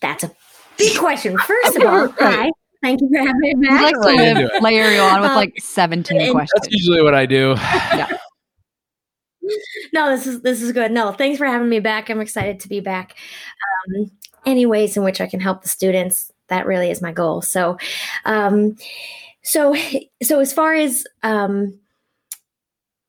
[0.00, 0.30] That's a
[0.78, 1.36] big question.
[1.38, 2.50] First of all, hi.
[2.82, 3.94] Thank you for having me back.
[3.94, 6.50] I'd like to layer you on with like 17 Um, questions.
[6.54, 7.54] That's usually what I do.
[9.92, 10.90] no, this is this is good.
[10.90, 12.08] No, thanks for having me back.
[12.08, 13.16] I'm excited to be back.
[13.96, 14.10] Um,
[14.46, 17.40] any ways in which I can help the students, that really is my goal.
[17.42, 17.78] So,
[18.26, 18.76] um,
[19.42, 19.74] so
[20.22, 21.78] so as far as um,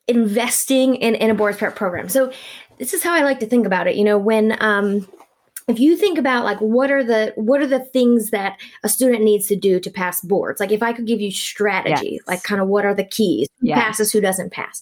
[0.08, 2.32] investing in, in a boards prep program, so
[2.80, 3.96] this is how I like to think about it.
[3.96, 5.08] You know, when um,
[5.68, 9.24] if you think about like what are the what are the things that a student
[9.24, 12.28] needs to do to pass boards like if i could give you strategy Yes.
[12.28, 13.76] like kind of what are the keys who Yeah.
[13.82, 14.82] passes who doesn't pass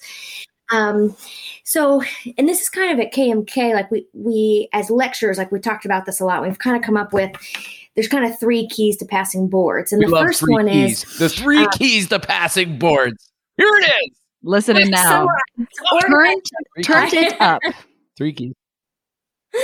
[0.72, 1.15] um
[1.63, 2.02] so
[2.38, 5.86] and this is kind of at kmk like we we as lecturers like we talked
[5.86, 7.32] about this a lot we've kind of come up with
[7.99, 10.69] there's kind of three keys to passing boards and We the love first three one
[10.69, 11.03] keys.
[11.03, 13.29] is the three uh, keys to passing boards.
[13.57, 14.17] Here it is.
[14.41, 15.25] Listen in now.
[15.25, 16.35] or- Turn,
[16.75, 17.62] Three turn it up.
[18.17, 18.53] Three keys.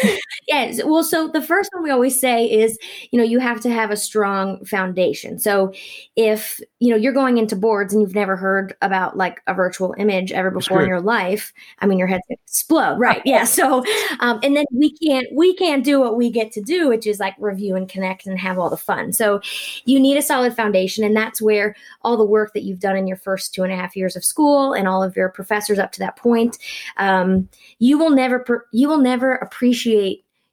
[0.47, 0.79] Yes.
[0.83, 2.77] Well, so the first one we always say is,
[3.09, 5.39] you know, you have to have a strong foundation.
[5.39, 5.73] So
[6.15, 9.95] if, you know, you're going into boards and you've never heard about like a virtual
[9.97, 12.99] image ever before in your life, I mean, your head's going to explode.
[12.99, 13.21] Right.
[13.35, 13.45] Yeah.
[13.45, 13.83] So,
[14.19, 17.19] um, and then we can't, we can't do what we get to do, which is
[17.19, 19.13] like review and connect and have all the fun.
[19.13, 19.41] So
[19.85, 21.03] you need a solid foundation.
[21.03, 23.75] And that's where all the work that you've done in your first two and a
[23.75, 26.59] half years of school and all of your professors up to that point,
[26.97, 29.84] um, you will never, you will never appreciate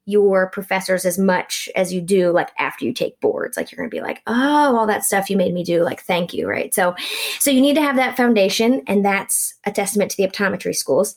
[0.05, 3.57] your professors as much as you do like after you take boards.
[3.57, 6.03] Like you're going to be like oh all that stuff you made me do like
[6.03, 6.75] thank you right?
[6.75, 6.95] So
[7.39, 11.17] so you need to have that foundation and that's a testament to the optometry schools.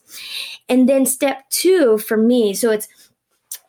[0.69, 2.87] And then step 2 for me so it's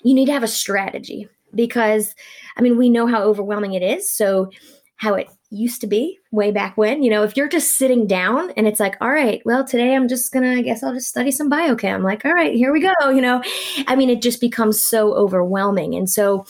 [0.02, 2.14] you need to have a strategy because
[2.56, 4.50] i mean we know how overwhelming it is so
[4.96, 8.50] how it used to be way back when you know if you're just sitting down
[8.56, 11.30] and it's like all right well today i'm just gonna i guess i'll just study
[11.30, 13.40] some biochem like all right here we go you know
[13.86, 15.94] I mean, it just becomes so overwhelming.
[15.94, 16.46] And so,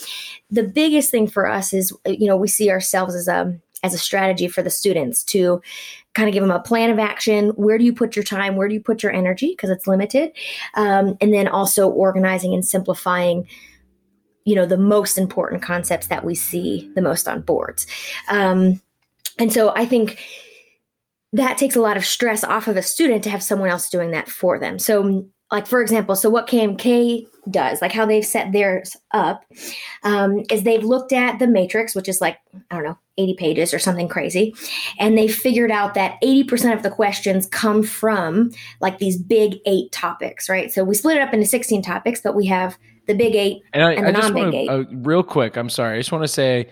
[0.50, 3.98] the biggest thing for us is, you know, we see ourselves as a as a
[3.98, 5.60] strategy for the students to
[6.14, 7.50] kind of give them a plan of action.
[7.50, 8.56] Where do you put your time?
[8.56, 9.50] Where do you put your energy?
[9.50, 10.32] Because it's limited.
[10.74, 13.46] Um, and then also organizing and simplifying.
[14.44, 17.84] You know the most important concepts that we see the most on boards,
[18.28, 18.80] um,
[19.38, 20.18] and so I think
[21.32, 24.12] that takes a lot of stress off of a student to have someone else doing
[24.12, 24.78] that for them.
[24.78, 29.44] So like for example so what kmk does like how they've set theirs up
[30.02, 32.38] um, is they've looked at the matrix which is like
[32.70, 34.54] i don't know 80 pages or something crazy
[34.98, 39.90] and they figured out that 80% of the questions come from like these big eight
[39.92, 43.34] topics right so we split it up into 16 topics but we have the big
[43.34, 44.68] eight And I, And the non-big eight.
[44.68, 45.96] uh, real quick, I'm sorry.
[45.96, 46.68] I just want to say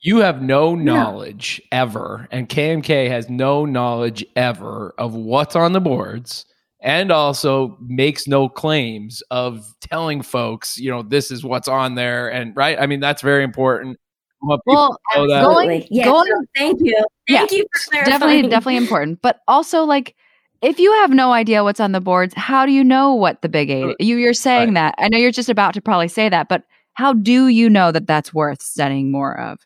[0.00, 5.80] you have no knowledge ever, and KMK has no knowledge ever of what's on the
[5.80, 6.44] boards,
[6.80, 12.28] and also makes no claims of telling folks, you know, this is what's on there.
[12.28, 13.98] And right, I mean, that's very important.
[14.40, 15.42] I Well, know that.
[15.42, 15.88] going- Absolutely.
[15.90, 20.14] yeah, going- thank you thank you for clarifying definitely definitely important but also like
[20.62, 23.48] if you have no idea what's on the boards how do you know what the
[23.48, 24.74] big eight you you're saying Right.
[24.74, 26.62] that i know you're just about to probably say that but
[26.94, 29.58] how do you know that that's worth studying more of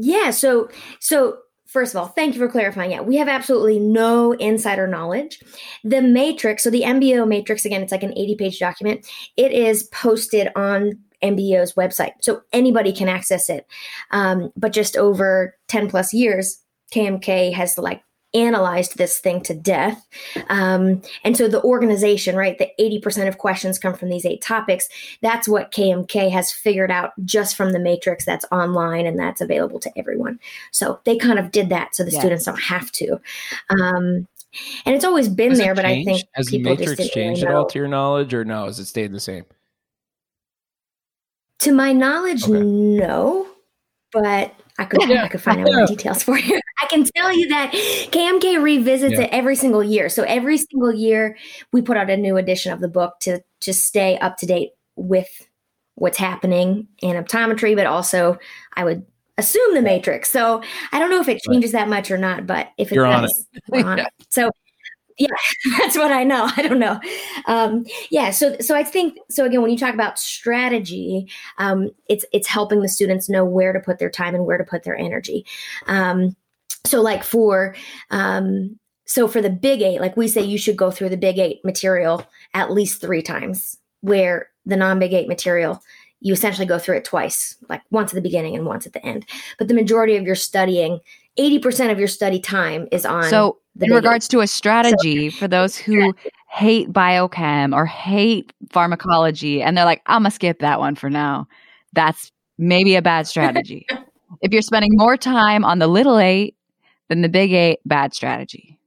[0.00, 2.90] Yeah, so so first of all, thank you for clarifying.
[2.90, 5.40] Yeah, we have absolutely no insider knowledge.
[5.84, 9.06] The matrix, so the NBEO matrix again, it's like an 80-page document.
[9.36, 12.12] It is posted on NBEO's website.
[12.22, 13.66] So anybody can access it.
[14.10, 16.60] Um, but just over 10 plus years,
[16.92, 18.02] KMK has like
[18.34, 20.06] analyzed this thing to death.
[20.48, 24.88] Um, and so the organization, right, the 80% of questions come from these eight topics.
[25.20, 29.80] That's what KMK has figured out just from the matrix that's online and that's available
[29.80, 30.38] to everyone.
[30.70, 32.20] So they kind of did that so the Yes.
[32.20, 33.20] students don't have to.
[33.70, 34.26] Um,
[34.84, 37.16] and it's always been Has there, but I think has the people just matrix didn't
[37.16, 38.64] really changed at all to your knowledge, or no?
[38.66, 39.44] Has it stayed the same?
[41.60, 42.52] To my knowledge, Okay.
[42.52, 43.46] no.
[44.12, 45.24] But I could Yeah.
[45.24, 46.58] I could find out more details for you.
[46.82, 49.22] I can tell you that KMK revisits Yeah.
[49.24, 50.08] it every single year.
[50.08, 51.36] So every single year
[51.72, 54.70] we put out a new edition of the book to just stay up to date
[54.96, 55.28] with
[55.96, 58.38] what's happening in optometry, but also
[58.74, 59.04] I would
[59.36, 60.30] assume the matrix.
[60.30, 60.62] So
[60.92, 63.22] I don't know if it changes that much or not, but if it You're on
[63.22, 64.06] does, on Yeah.
[64.06, 64.12] it.
[64.30, 64.50] So
[65.20, 65.28] yeah,
[65.78, 66.50] that's what I know.
[66.56, 66.98] I don't know.
[67.46, 69.44] Um, yeah, so so I think so.
[69.44, 71.28] Again, when you talk about strategy,
[71.58, 74.64] um, it's it's helping the students know where to put their time and where to
[74.64, 75.44] put their energy.
[75.86, 76.34] Um,
[76.86, 77.76] so, like for
[78.10, 81.38] um, so for the big eight, like we say, you should go through the big
[81.38, 83.76] eight material at least three times.
[84.00, 85.82] Where the non big eight material,
[86.20, 89.04] you essentially go through it twice, like once at the beginning and once at the
[89.04, 89.26] end.
[89.58, 91.00] But the majority of your studying
[91.38, 93.24] 80% of your study time is on.
[93.24, 96.14] So, in regards to a strategy so, for those who
[96.48, 101.10] hate biochem or hate pharmacology and they're like, I'm going to skip that one for
[101.10, 101.46] now,
[101.92, 103.86] that's maybe a bad strategy.
[104.42, 106.56] if you're spending more time on the little eight
[107.08, 108.78] than the big eight, bad strategy.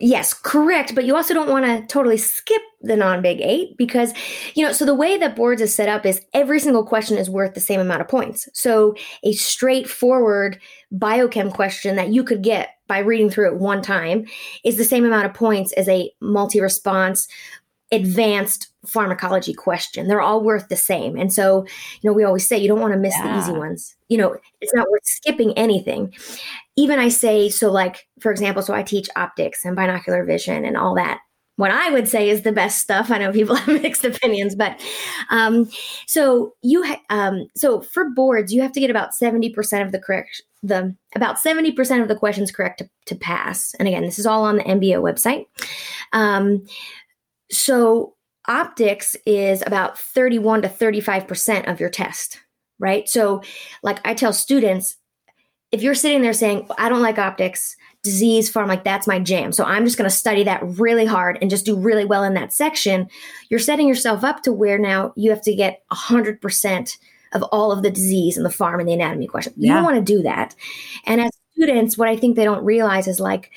[0.00, 0.94] Yes, correct.
[0.94, 4.12] But you also don't want to totally skip the non big eight because,
[4.54, 7.30] you know, so the way that boards is set up is every single question is
[7.30, 8.48] worth the same amount of points.
[8.52, 10.60] So a straightforward
[10.92, 14.26] biochem question that you could get by reading through it one time
[14.64, 17.28] is the same amount of points as a multi response
[17.92, 20.08] advanced pharmacology question.
[20.08, 21.16] They're all worth the same.
[21.16, 21.64] And so,
[22.00, 23.32] you know, we always say you don't want to miss yeah.
[23.32, 23.94] the easy ones.
[24.08, 26.12] You know, it's not worth skipping anything.
[26.76, 30.76] Even I say, so like, for example, so I teach optics and binocular vision and
[30.76, 31.20] all that.
[31.56, 33.10] What I would say is the best stuff.
[33.10, 34.80] I know people have mixed opinions, but
[35.30, 35.68] um,
[36.06, 39.92] so you ha- um, so for boards, you have to get about seventy percent of
[39.92, 43.74] the correct the about seventy percent of the questions correct to, to pass.
[43.78, 45.46] And again, this is all on the NBEO website.
[46.12, 46.64] Um,
[47.50, 48.14] so
[48.46, 52.40] optics is about 31 to 35% of your test,
[52.78, 53.08] right?
[53.08, 53.42] So,
[53.82, 54.96] like I tell students,
[55.72, 59.50] if you're sitting there saying, I don't like optics, disease farm, like that's my jam.
[59.50, 62.34] So I'm just going to study that really hard and just do really well in
[62.34, 63.08] that section.
[63.48, 66.98] You're setting yourself up to where now you have to get 100%
[67.32, 69.54] of all of the disease and the farm and the anatomy question.
[69.56, 69.74] You yeah.
[69.74, 70.54] don't want to do that.
[71.06, 73.50] And as students, what I think they don't realize is like,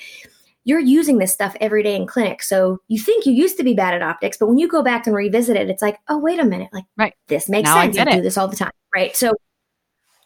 [0.63, 2.41] you're using this stuff every day in clinic.
[2.41, 5.07] So you think you used to be bad at optics, but when you go back
[5.07, 6.69] and revisit it, it's like, oh, wait a minute.
[6.73, 7.13] Like, right.
[7.27, 7.97] this makes now sense.
[7.97, 8.71] I, I do this all the time.
[8.93, 9.15] Right.
[9.15, 9.33] So,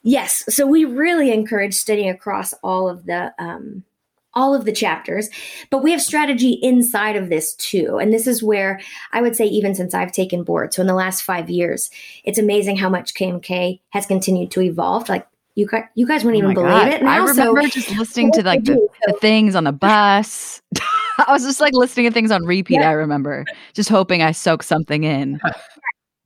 [0.02, 0.44] yes.
[0.50, 3.84] So we really encourage studying across all of the, um,
[4.34, 5.30] all of the chapters,
[5.70, 7.98] but we have strategy inside of this too.
[7.98, 8.80] And this is where
[9.12, 11.90] I would say, even since I've taken board, so in the last five years,
[12.24, 15.10] it's amazing how much KMK has continued to evolve.
[15.10, 16.88] Like you guys, you guys wouldn't oh even believe God.
[16.88, 17.04] it.
[17.04, 20.62] Now, I remember so, just listening to like the, the, things on the bus.
[21.18, 22.76] I was just like listening to things on repeat.
[22.76, 22.90] Yeah.
[22.90, 25.40] I remember just hoping I soaked something in.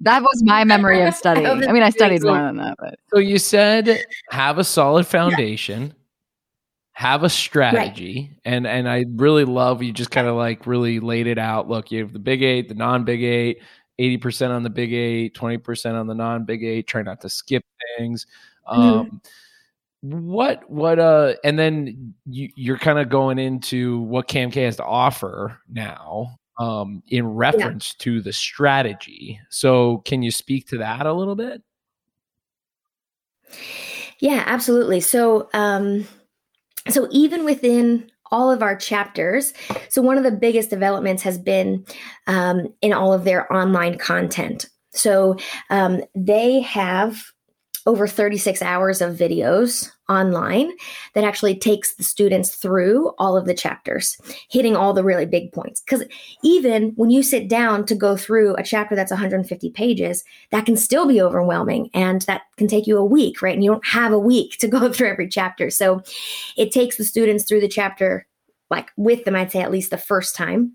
[0.01, 1.47] That was my memory of studying.
[1.47, 5.93] I mean, I studied more than that, but so you said have a solid foundation,
[6.95, 8.39] have a strategy, right.
[8.45, 11.67] and and I really love you just kind of like really laid it out.
[11.67, 13.61] Look, you have the big eight, the non big eight,
[13.99, 16.87] eighty percent on the big eight, twenty percent on the non big eight.
[16.87, 17.65] Try not to skip
[17.97, 18.25] things.
[18.65, 18.81] Mm-hmm.
[18.81, 19.21] Um,
[20.05, 20.25] mm-hmm.
[20.25, 24.85] What what uh, and then you, you're kind of going into what KMK has to
[24.85, 28.03] offer now um, in reference yeah.
[28.05, 29.37] to the strategy.
[29.49, 31.61] So, can you speak to that a little bit?
[34.19, 35.01] Yeah, absolutely.
[35.01, 36.07] So, um,
[36.89, 39.53] so even within all of our chapters,
[39.89, 41.85] so one of the biggest developments has been
[42.27, 44.67] um, in all of their online content.
[44.93, 45.37] So
[45.69, 47.23] um, they have
[47.85, 50.71] over 36 hours of videos online
[51.13, 54.17] that actually takes the students through all of the chapters,
[54.49, 55.81] hitting all the really big points.
[55.81, 56.03] Because
[56.43, 60.77] even when you sit down to go through a chapter that's 150 pages, that can
[60.77, 63.55] still be overwhelming and that can take you a week, right?
[63.55, 65.69] And you don't have a week to go through every chapter.
[65.69, 66.01] So
[66.57, 68.27] it takes the students through the chapter
[68.71, 70.73] like with them, I'd say at least the first time,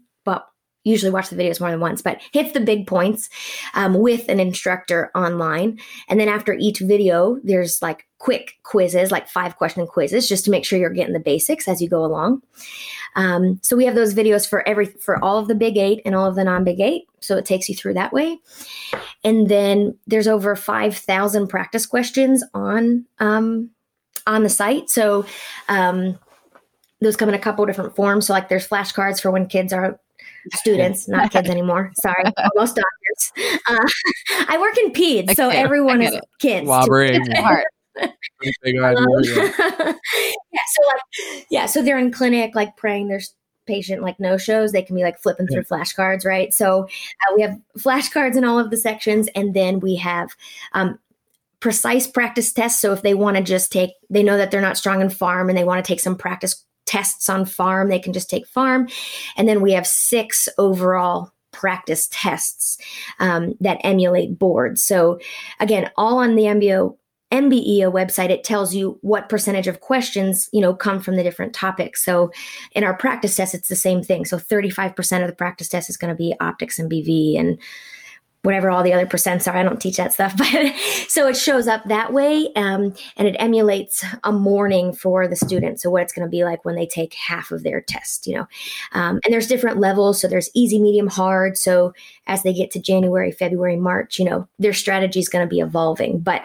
[0.85, 3.29] usually watch the videos more than once, but hits the big points
[3.75, 5.79] um, with an instructor online.
[6.09, 10.51] And then after each video, there's like quick quizzes, like five question quizzes, just to
[10.51, 12.43] make sure you're getting the basics as you go along.
[13.17, 16.15] Um, so we have those videos for every for all of the big eight and
[16.15, 17.07] all of the non-big eight.
[17.21, 18.39] So it takes you through that way.
[19.25, 23.71] And then there's over five thousand practice questions on um,
[24.27, 24.91] on the site.
[24.91, 25.27] So
[25.69, 26.19] um,
[27.01, 28.27] those come in a couple different forms.
[28.27, 29.99] So like there's flashcards for when kids are
[30.55, 31.93] students, not kids anymore.
[31.97, 32.25] Sorry,
[32.55, 33.61] almost doctors.
[33.69, 33.87] Uh,
[34.49, 36.25] I work in peds, so everyone is it.
[36.39, 36.67] kids.
[36.67, 37.21] Wobbering.
[37.21, 37.63] um,
[37.97, 43.21] yeah, so like, yeah, so they're in clinic, like praying their
[43.67, 44.73] patient like no shows.
[44.73, 46.53] They can be like flipping through flashcards, right?
[46.53, 50.31] So uh, we have flashcards in all of the sections, and then we have
[50.73, 50.99] um,
[51.61, 52.81] precise practice tests.
[52.81, 55.49] So if they want to just take, they know that they're not strong in farm,
[55.49, 57.89] and they want to take some practice tests on farm.
[57.89, 58.89] They can just take farm.
[59.37, 62.79] And then we have six overall practice tests
[63.21, 64.83] um, that emulate boards.
[64.83, 65.21] So
[65.61, 66.97] again, all on the NBEO
[67.33, 71.55] MBE website, it tells you what percentage of questions, you know, come from the different
[71.55, 72.05] topics.
[72.05, 72.33] So
[72.73, 74.25] in our practice test, it's the same thing.
[74.25, 77.57] So 35% of the practice test is going to be optics and BV and
[78.43, 79.57] whatever all the other percents are.
[79.57, 80.75] I don't teach that stuff, but
[81.09, 85.81] so it shows up that way, um, and it emulates a morning for the student.
[85.81, 88.37] So what it's going to be like when they take half of their test, you
[88.37, 88.47] know.
[88.93, 90.21] Um, and there's different levels.
[90.21, 91.59] So there's easy, medium, hard.
[91.59, 91.93] So
[92.27, 95.61] as they get to January, February, March, you know, their strategy is going to be
[95.61, 96.21] evolving.
[96.21, 96.43] But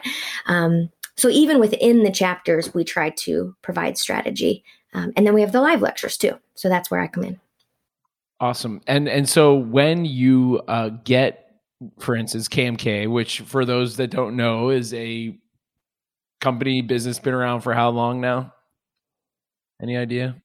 [0.48, 5.42] um, so even within the chapters, we try to provide strategy, um, and then we
[5.42, 6.38] have the live lectures too.
[6.56, 7.40] So that's where I come in.
[8.40, 8.82] Awesome.
[8.86, 11.45] And and so when you uh, get
[12.00, 15.38] for instance, KMK, which for those that don't know is a
[16.42, 18.54] company business been around for how long now?
[19.82, 20.36] Any idea?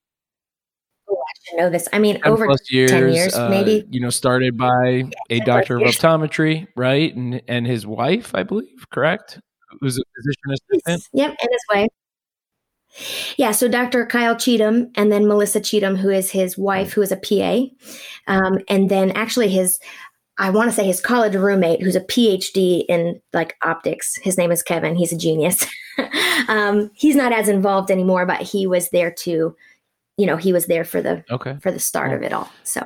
[1.08, 1.88] Oh, I should know this.
[1.92, 3.86] I mean, over years, 10 years, uh, maybe.
[3.90, 7.14] You know, started by yeah, a doctor of optometry, right?
[7.14, 9.40] And and his wife, I believe, correct?
[9.80, 11.08] Who's a physician assistant?
[11.12, 11.88] Yep, and his wife.
[13.36, 14.04] Yeah, so Dr.
[14.06, 17.66] Kyle Cheatham and then Melissa Cheatham, who is his wife, who is a PA.
[18.26, 19.78] Um, and then actually his
[20.40, 24.16] I want to say his college roommate, who's a PhD in like optics.
[24.22, 24.96] His name is Kevin.
[24.96, 25.66] He's a genius.
[26.48, 29.54] um, he's not as involved anymore, but he was there to,
[30.16, 31.58] you know, he was there for the okay.
[31.60, 32.50] for the start of it all.
[32.64, 32.80] So,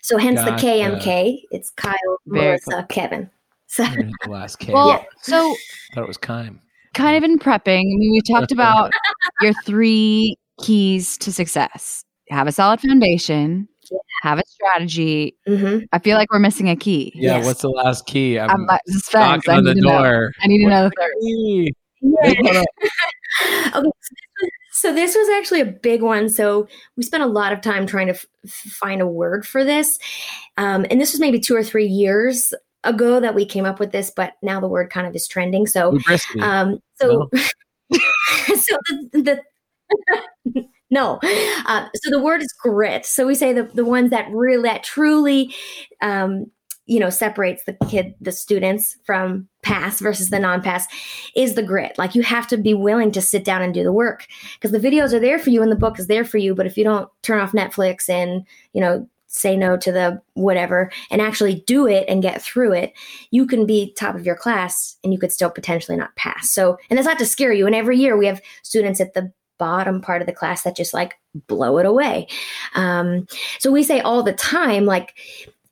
[0.00, 0.56] so hence gotcha.
[0.56, 1.42] the KMK.
[1.50, 1.94] It's Kyle,
[2.24, 2.82] Very Melissa, cool.
[2.84, 3.30] Kevin.
[3.66, 4.72] So the last K.
[4.72, 5.04] Well, yeah.
[5.20, 6.60] so I thought it was Kime.
[6.94, 7.80] Kind of in prepping.
[7.80, 8.90] I mean, we talked about
[9.42, 12.04] your three keys to success.
[12.30, 13.68] Have a solid foundation,
[14.22, 15.36] have a strategy.
[15.48, 15.84] Mm-hmm.
[15.92, 17.12] I feel like we're missing a key.
[17.14, 17.46] Yeah, yes.
[17.46, 18.38] what's the last key?
[18.38, 19.48] I'm, I'm like, suspense.
[19.48, 19.82] I on the door.
[19.82, 20.30] Know.
[20.42, 21.74] I need to know the third.
[22.00, 22.62] Yeah.
[23.74, 23.90] okay,
[24.72, 26.28] so this was actually a big one.
[26.28, 29.98] So we spent a lot of time trying to f- find a word for this,
[30.56, 33.92] um, and this was maybe two or three years ago that we came up with
[33.92, 34.12] this.
[34.14, 35.66] But now the word kind of is trending.
[35.66, 35.98] So,
[36.40, 37.40] um, so, no.
[38.56, 38.76] so
[39.12, 39.40] the,
[40.44, 41.18] the no.
[41.66, 43.06] Uh, so the word is grit.
[43.06, 45.54] So we say the, the ones that really, that truly,
[46.02, 46.46] um,
[46.86, 50.86] you know, separates the kid, the students from pass versus the non-pass
[51.34, 51.96] is the grit.
[51.96, 54.86] Like you have to be willing to sit down and do the work because the
[54.86, 56.54] videos are there for you and the book is there for you.
[56.54, 60.92] But if you don't turn off Netflix and, you know, say no to the whatever
[61.10, 62.92] and actually do it and get through it,
[63.30, 66.50] you can be top of your class and you could still potentially not pass.
[66.50, 67.66] So, and that's not to scare you.
[67.66, 69.32] And every year we have students at the
[69.64, 71.14] bottom part of the class that just like
[71.46, 72.26] blow it away.
[72.74, 73.26] Um,
[73.58, 75.14] so we say all the time, like,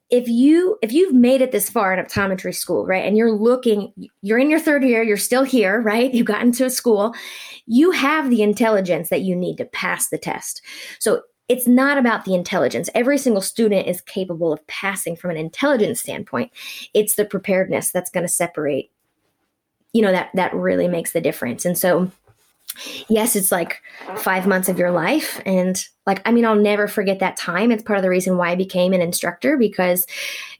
[0.08, 3.90] if you if you've made it this far in optometry school right and you're looking
[4.20, 7.14] you're in your third year you're still here right you got into a school
[7.64, 10.60] you have the intelligence that you need to pass the test.
[10.98, 12.90] So it's not about the intelligence.
[12.94, 16.52] Every single student is capable of passing from an intelligence standpoint.
[16.92, 18.90] It's the preparedness that's going to separate
[19.94, 21.64] you know that that really makes the difference.
[21.64, 22.10] And so
[23.08, 23.80] yes, it's like
[24.16, 25.40] five months of your life.
[25.46, 27.70] And like, I mean, I'll never forget that time.
[27.70, 30.06] It's part of the reason why I became an instructor because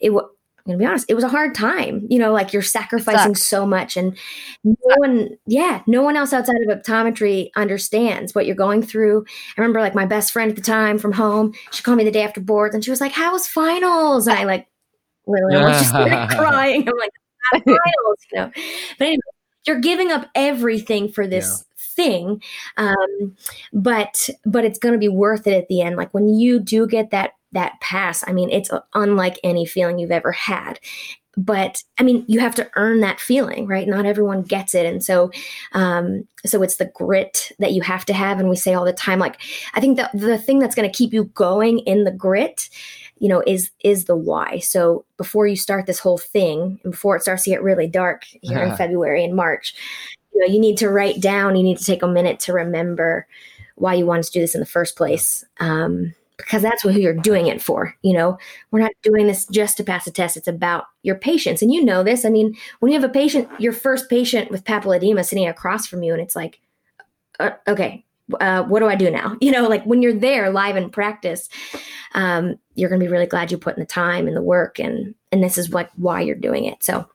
[0.01, 0.25] it was.
[0.65, 2.07] I'm gonna be honest, it was a hard time.
[2.09, 3.43] You know, like you're sacrificing Sucks.
[3.43, 4.17] so much, and
[4.63, 9.25] no one, yeah, no one else outside of optometry understands what you're going through.
[9.27, 12.13] I remember like my best friend at the time from home, she called me the
[12.13, 14.69] day after boards, and she was like, "How was finals?" And I like
[15.27, 15.93] literally was just
[16.37, 16.89] crying.
[16.89, 17.13] I'm like,
[17.65, 18.51] finals, you know.
[18.99, 19.21] But anyway,
[19.67, 22.41] you're giving up everything for this thing
[22.77, 23.37] um,
[23.73, 25.97] but but it's going to be worth it at the end.
[25.97, 30.11] Like when you do get that that pass i mean it's unlike any feeling you've
[30.11, 30.81] ever had.
[31.37, 33.89] But i mean you have to earn that feeling right?
[33.89, 34.87] Not everyone gets it.
[34.87, 35.31] And so
[35.73, 38.41] um so it's the grit that you have to have.
[38.41, 39.41] And we say all the time like
[39.75, 42.69] i think that the thing that's going to keep you going in the grit
[43.19, 44.59] you know is is the why.
[44.59, 48.63] So before you start this whole thing before it starts to get really dark here
[48.65, 49.75] in february and march
[50.33, 53.27] you know you need to write down you need to take a minute to remember
[53.77, 57.15] why you wanted to do this in the first place um, because that's who you're
[57.15, 58.37] doing it for you know?
[58.71, 61.85] We're not doing this just to pass a test it's about your patients and you
[61.85, 65.49] know this i mean when you have a patient your first patient with papilledema sitting
[65.49, 66.61] across from you and it's like
[67.41, 68.05] uh, okay
[68.41, 69.37] uh, what do I do now?
[69.43, 71.49] You know, like when you're there live in practice,
[72.15, 74.79] um, you're going to be really glad you put in the time and the work,
[74.79, 76.83] and and this is like why you're doing it.
[76.83, 77.09] So,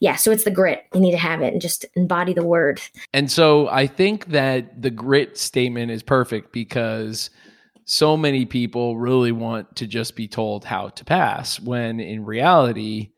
[0.00, 0.84] yeah, so it's the grit.
[0.94, 2.80] You need to have it and just embody the word.
[3.12, 7.30] And so I think that the grit statement is perfect because
[7.84, 13.12] so many people really want to just be told how to pass when in reality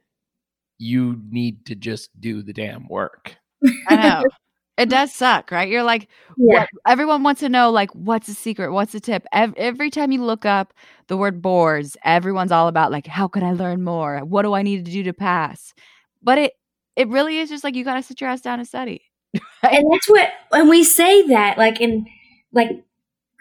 [0.78, 3.36] you need to just do the damn work.
[3.88, 4.24] I know.
[4.78, 4.90] It mm.
[4.90, 5.68] does suck, right?
[5.68, 6.08] You're like,
[6.38, 6.60] yeah.
[6.60, 8.72] what, everyone wants to know, like, what's the secret?
[8.72, 9.26] What's the tip?
[9.32, 10.72] Every, every time you look up
[11.08, 14.20] the word boards, everyone's all about, like, how can I learn more?
[14.20, 15.74] What do I need to do to pass?
[16.22, 16.52] But it,
[16.96, 19.02] it really is just like, you got to sit your ass down and study.
[19.62, 22.06] and that's what when we say that, like in
[22.52, 22.82] like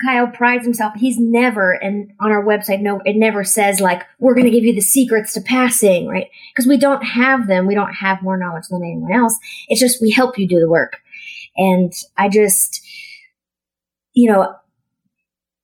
[0.06, 0.94] Kyle prides himself.
[0.96, 4.64] He's never, and on our website, no, it never says like we're going to give
[4.64, 6.28] you the secrets to passing, right?
[6.54, 7.66] Because we don't have them.
[7.66, 9.38] We don't have more knowledge than anyone else.
[9.70, 10.98] It's just we help you do the work,
[11.58, 12.82] and I just,
[14.14, 14.56] you know,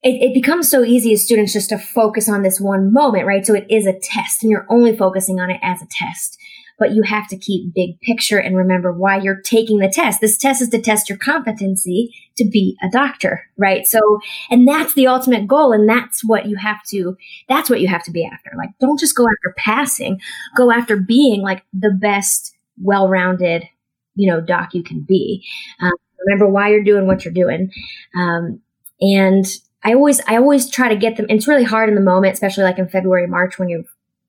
[0.02, 3.46] it, it becomes so easy as students just to focus on this one moment, right?
[3.46, 6.38] So it is a test, and you're only focusing on it as a test
[6.80, 10.22] but you have to keep big picture and remember why you're taking the test.
[10.22, 13.86] This test is to test your competency to be a doctor, right?
[13.88, 14.20] So,
[14.50, 15.72] and that's the ultimate goal.
[15.72, 17.16] And that's what you have to,
[17.48, 18.52] that's what you have to be after.
[18.58, 20.20] Like, don't just go after passing,
[20.58, 23.64] go after being like the best, well rounded,
[24.16, 25.46] you know, doc you can be.
[25.82, 25.94] Um,
[26.26, 27.72] remember why you're doing what you're doing.
[28.18, 28.62] Um,
[29.02, 29.46] and
[29.84, 31.26] I always, I always try to get them.
[31.30, 33.84] It's really hard in the moment, especially like in February, March when you're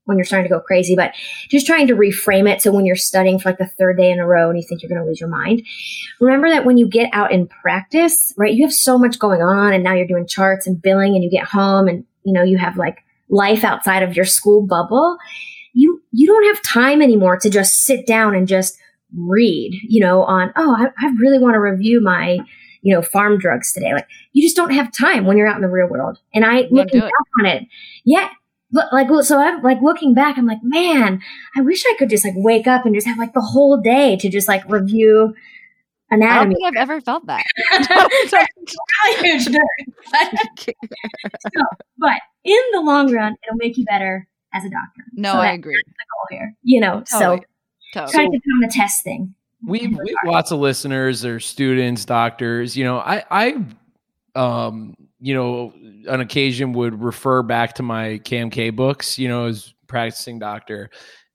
[0.05, 1.15] when you're starting to go crazy, but
[1.49, 2.61] just trying to reframe it.
[2.61, 4.83] So when you're studying for like the third day in a row and you think
[4.83, 5.63] you're going to lose your mind,
[6.21, 9.73] remember that when you get out in practice, right, you have so much going on
[9.73, 12.59] and now you're doing charts and billing and you get home and, you know, you
[12.59, 15.17] have like life outside of your school bubble.
[15.73, 18.79] You, you don't have time anymore to just sit down and just
[19.17, 22.39] read, you know, on, oh, I, I really want to review my,
[22.83, 23.93] you know, farm drugs today.
[23.93, 26.19] Like you just don't have time when you're out in the real world.
[26.35, 27.11] And I, looking back
[27.41, 27.65] on it,
[28.05, 28.29] yeah,
[28.93, 31.23] like so I'm like looking back, I'm like, man,
[31.57, 34.17] I wish I could just like wake up and just have like the whole day
[34.17, 35.35] to just like review
[36.11, 36.35] anatomy.
[36.35, 37.45] I don't think I've ever felt that.
[41.55, 41.61] so,
[41.99, 45.05] but in the long run, it'll make you better as a doctor.
[45.15, 45.75] No, so I agree.
[45.75, 47.39] The goal here, you know, totally.
[47.39, 47.45] so
[47.95, 48.13] totally.
[48.13, 49.35] try to become the test thing.
[49.67, 52.77] We we have lots of listeners or students, doctors.
[52.77, 53.65] You know, I I
[54.35, 55.73] um you know,
[56.07, 60.91] on occasion would refer back to my KMK books, you know, as practicing doctor.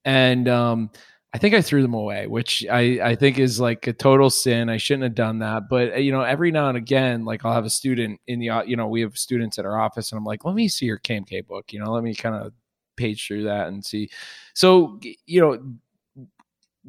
[0.05, 0.91] And um,
[1.33, 4.69] I think I threw them away, which I, I think is like a total sin.
[4.69, 5.63] I shouldn't have done that.
[5.71, 8.61] But, uh, you know, every now and again, like I'll have a student in the,
[8.67, 10.99] you know, we have students at our office and I'm like, let me see your
[10.99, 12.53] KMK book, you know, let me kind of
[12.95, 14.11] page through that and see.
[14.53, 15.59] So, you know,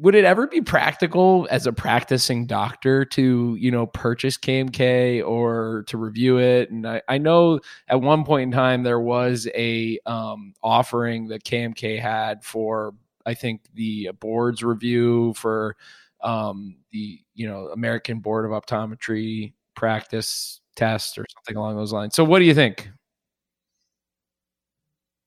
[0.01, 5.83] would it ever be practical as a practicing doctor to you know purchase KMK or
[5.87, 6.71] to review it?
[6.71, 11.43] And I, I know at one point in time there was a um, offering that
[11.43, 12.95] KMK had for
[13.27, 15.75] I think the board's review for
[16.23, 22.15] um, the you know American Board of Optometry practice test or something along those lines.
[22.15, 22.89] So what do you think?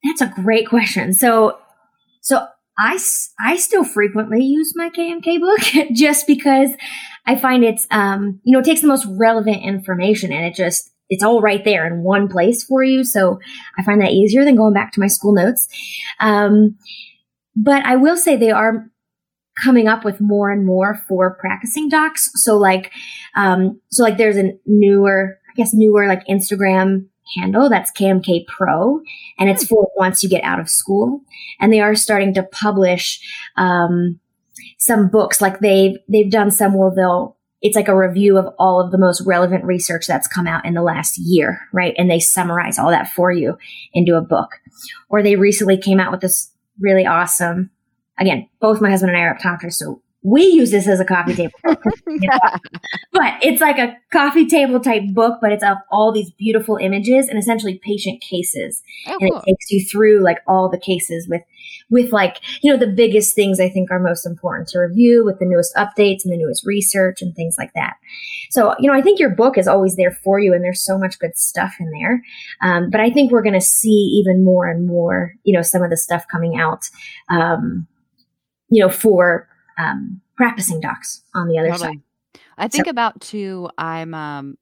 [0.03, 1.13] That's a great question.
[1.13, 1.59] So
[2.21, 2.49] so
[2.79, 2.99] I,
[3.45, 6.71] I still frequently use my KMK book just because
[7.27, 10.91] I find it's, um, you know, it takes the most relevant information and it just,
[11.09, 13.05] it's all right there in one place for you.
[13.05, 13.39] So
[13.79, 15.69] I find that easier than going back to my school notes.
[16.19, 16.77] Um,
[17.55, 18.91] but I will say they are
[19.63, 22.31] coming up with more and more for practicing docs.
[22.35, 22.91] So like,
[23.37, 27.07] um, so like there's a newer, I guess newer like Instagram
[27.37, 27.69] handle.
[27.69, 29.01] That's KMK Pro,
[29.39, 29.75] and it's hmm.
[29.75, 31.21] for once you get out of school.
[31.61, 33.21] And they are starting to publish
[33.57, 34.21] um,
[34.79, 35.41] some books.
[35.41, 38.99] Like they've they've done some where they'll it's like a review of all of the
[38.99, 41.95] most relevant research that's come out in the last year, right?
[41.97, 43.57] And they summarize all that for you
[43.95, 44.51] into a book.
[45.09, 47.71] Or they recently came out with this really awesome.
[48.19, 51.35] Again, both my husband and I are optometrists, so we use this as a coffee
[51.37, 51.83] table book.
[53.13, 57.29] but it's like a coffee table type book, but it's of all these beautiful images
[57.29, 58.83] and essentially patient cases.
[59.07, 59.43] Oh, and cool.
[59.45, 61.43] it takes you through like all the cases with,
[61.91, 65.39] with like, you know, the biggest things I think are most important to review with
[65.39, 67.95] the newest updates and the newest research and things like that.
[68.51, 70.97] So, you know, I think your book is always there for you and there's so
[70.97, 72.23] much good stuff in there.
[72.63, 75.83] Um, but I think we're going to see even more and more, you know, some
[75.83, 76.89] of the stuff coming out,
[77.29, 77.87] um,
[78.71, 79.49] you know, for
[79.79, 81.89] um, practicing docs on the other totally.
[81.89, 82.41] side.
[82.57, 83.69] I think so, about too.
[83.79, 84.59] I'm um,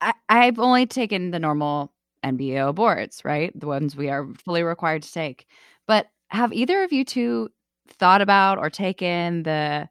[0.00, 1.92] I, I've only taken the normal
[2.24, 3.58] NBEO boards, right?
[3.58, 5.46] The ones we are fully required to take.
[5.86, 7.50] But have either of you two
[7.88, 9.88] thought about or taken the,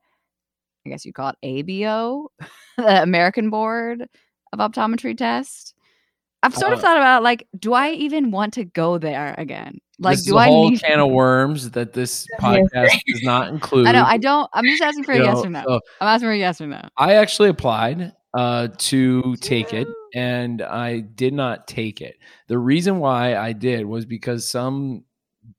[0.85, 2.27] I guess you call it ABO,
[2.77, 4.07] the American Board
[4.53, 5.73] of Optometry test?
[6.41, 9.79] I've sort of thought about like, do I even want to go there again?
[9.99, 13.87] Like, this do I whole need can of worms that this podcast does not include?
[13.87, 14.03] I know.
[14.03, 14.49] I don't.
[14.53, 15.63] I'm just asking for you a know, yes or no.
[15.65, 16.81] So I'm asking for a yes or no.
[16.97, 22.17] I actually applied uh, to take it, and I did not take it.
[22.47, 25.03] The reason why I did was because some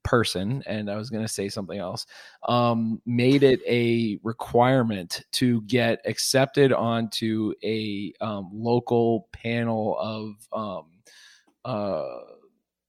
[0.03, 2.05] person, and I was going to say something else,
[2.47, 10.85] um, made it a requirement to get accepted onto a um, local panel of um,
[11.65, 12.03] uh,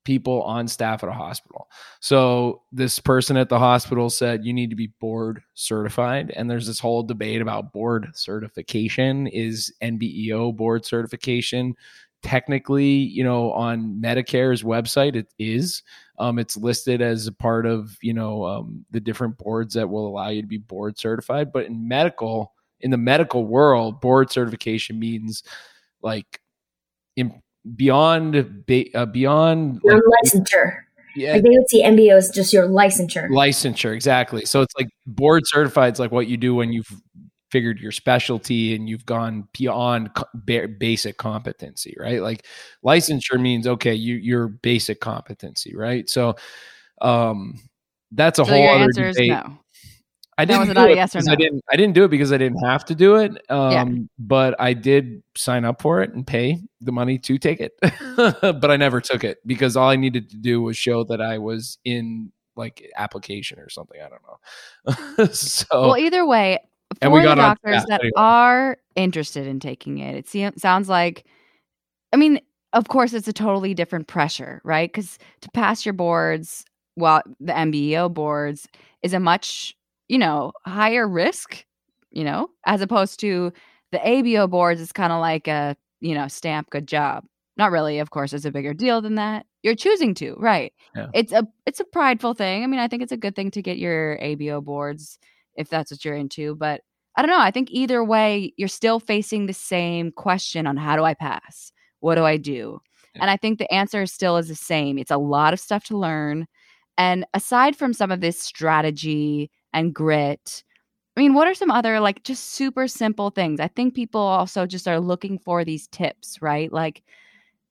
[0.05, 1.69] people on staff at a hospital.
[2.01, 6.33] So this person at the hospital said you need to be board certified.
[6.35, 9.27] And there's this whole debate about board certification.
[9.29, 11.75] Is NBEO board certification
[12.23, 15.17] technically, you know, on Medicare's website?
[15.17, 15.83] It is.
[16.19, 20.07] Um, it's listed as a part of you know um, the different boards that will
[20.07, 21.53] allow you to be board certified.
[21.53, 25.43] But in medical in the medical world board certification means
[26.03, 26.41] like
[27.17, 27.42] in,
[27.77, 28.37] beyond
[28.95, 30.79] uh, beyond your like, licensure.
[31.15, 33.29] Yeah, like they would see NBEO as just your licensure.
[33.29, 34.45] Licensure, exactly.
[34.47, 36.91] So it's like board certified is like what you do when you've
[37.51, 40.11] figured your specialty and you've gone beyond
[40.79, 42.23] basic competency, right?
[42.23, 42.47] Like
[42.85, 46.09] licensure means okay, you your basic competency, right?
[46.09, 46.35] So
[47.03, 47.61] um
[48.11, 49.29] that's a so whole other answer debate.
[49.29, 49.59] no.
[50.43, 51.33] I didn't was do not yes or because no.
[51.33, 53.33] I didn't I didn't do it because I didn't have to do it.
[53.51, 53.85] Um Yeah.
[54.19, 57.73] but I did sign up for it and pay the money to take it.
[58.17, 61.39] but I never took it because all I needed to do was show that I
[61.39, 63.99] was in like application or something.
[64.01, 64.23] I don't
[65.19, 65.25] know.
[65.33, 66.59] so Well, either way,
[67.01, 68.13] And for the got on- doctors yeah, that anyway.
[68.17, 71.25] are interested in taking it, it seems, sounds like,
[72.13, 72.41] I mean,
[72.75, 74.93] of course, it's a totally different pressure, right?
[74.93, 76.65] Because to pass your boards,
[76.97, 78.69] well, the NBEO boards
[79.03, 79.75] is a much,
[80.13, 81.65] you know, higher risk,
[82.11, 83.51] you know, as opposed to
[83.93, 84.79] the ABO boards.
[84.79, 87.25] It's kind of like a, you know, stamp, good job.
[87.57, 89.47] Not really, of course, it's a bigger deal than that.
[89.63, 90.75] You're choosing to, right?
[90.95, 91.07] Yeah.
[91.15, 92.63] It's a it's a prideful thing.
[92.63, 95.19] I mean, I think it's a good thing to get your ABO boards
[95.57, 96.57] if that's what you're into.
[96.57, 96.83] But
[97.17, 97.41] I don't know.
[97.41, 101.73] I think either way, you're still facing the same question on how do I pass?
[102.01, 102.83] What do I do?
[103.15, 103.23] Yeah.
[103.23, 104.99] And I think the answer still is the same.
[104.99, 106.49] It's a lot of stuff to learn.
[106.99, 110.65] And aside from some of this strategy and grit,
[111.17, 113.61] I mean, what are some other like just super simple things?
[113.61, 116.73] I think people also just are looking for these tips, right?
[116.73, 117.03] Like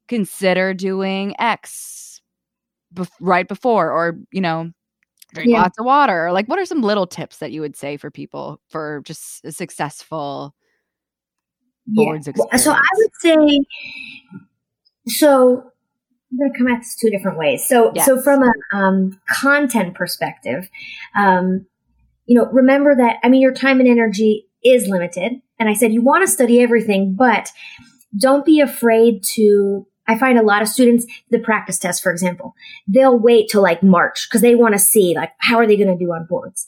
[0.08, 2.22] consider doing X
[2.94, 4.72] bef- right before, or, you know,
[5.34, 5.62] drink Yeah.
[5.64, 6.32] lots of water.
[6.32, 9.52] Like, what are some little tips that you would say for people for just a
[9.52, 10.54] successful
[11.88, 13.60] boards Well, So I would say,
[15.08, 15.72] so
[16.32, 17.68] I'm going to come at this two different ways.
[17.68, 20.70] So, so from a um, content perspective,
[21.18, 21.66] um,
[22.32, 25.92] you know, remember that I mean, your time and energy is limited, and I said
[25.92, 27.50] you want to study everything, but
[28.18, 29.86] don't be afraid to.
[30.08, 32.54] I find a lot of students, the practice test, for example,
[32.88, 35.90] they'll wait till like March because they want to see like how are they going
[35.90, 36.68] to do on boards.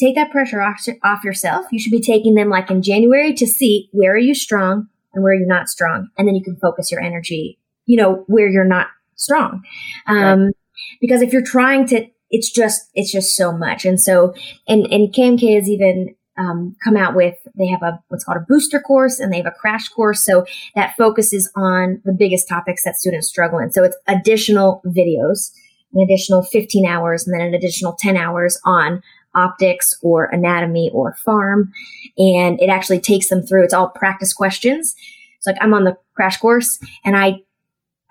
[0.00, 1.66] Take that pressure off, off yourself.
[1.70, 5.22] You should be taking them like in January to see where are you strong and
[5.22, 8.64] where you're not strong, and then you can focus your energy, you know, where you're
[8.64, 9.60] not strong.
[10.06, 10.52] Um,
[11.00, 14.34] Because if you're trying to, it's just it's just so much, and so
[14.68, 18.46] and and KMK has even um, come out with they have a what's called a
[18.46, 22.84] booster course and they have a crash course, so that focuses on the biggest topics
[22.84, 23.72] that students struggle in.
[23.72, 25.50] So it's additional videos,
[25.94, 29.02] an additional 15 hours, and then an additional 10 hours on
[29.34, 31.72] optics or anatomy or farm.
[32.18, 34.94] And it actually takes them through, it's all practice questions.
[35.36, 37.36] It's like I'm on the crash course and I,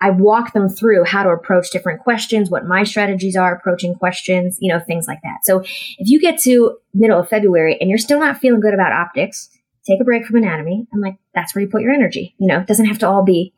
[0.01, 4.57] I walk them through how to approach different questions, what my strategies are approaching questions,
[4.59, 5.39] you know, things like that.
[5.43, 8.91] So if you get to middle of February and you're still not feeling good about
[8.91, 9.49] optics,
[9.87, 10.85] take a break from anatomy.
[10.93, 12.35] I'm like, that's where you put your energy.
[12.39, 13.53] You know, it doesn't have to all be.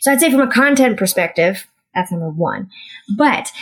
[0.00, 2.70] So I'd say from a content perspective, that's number one.
[3.16, 3.52] But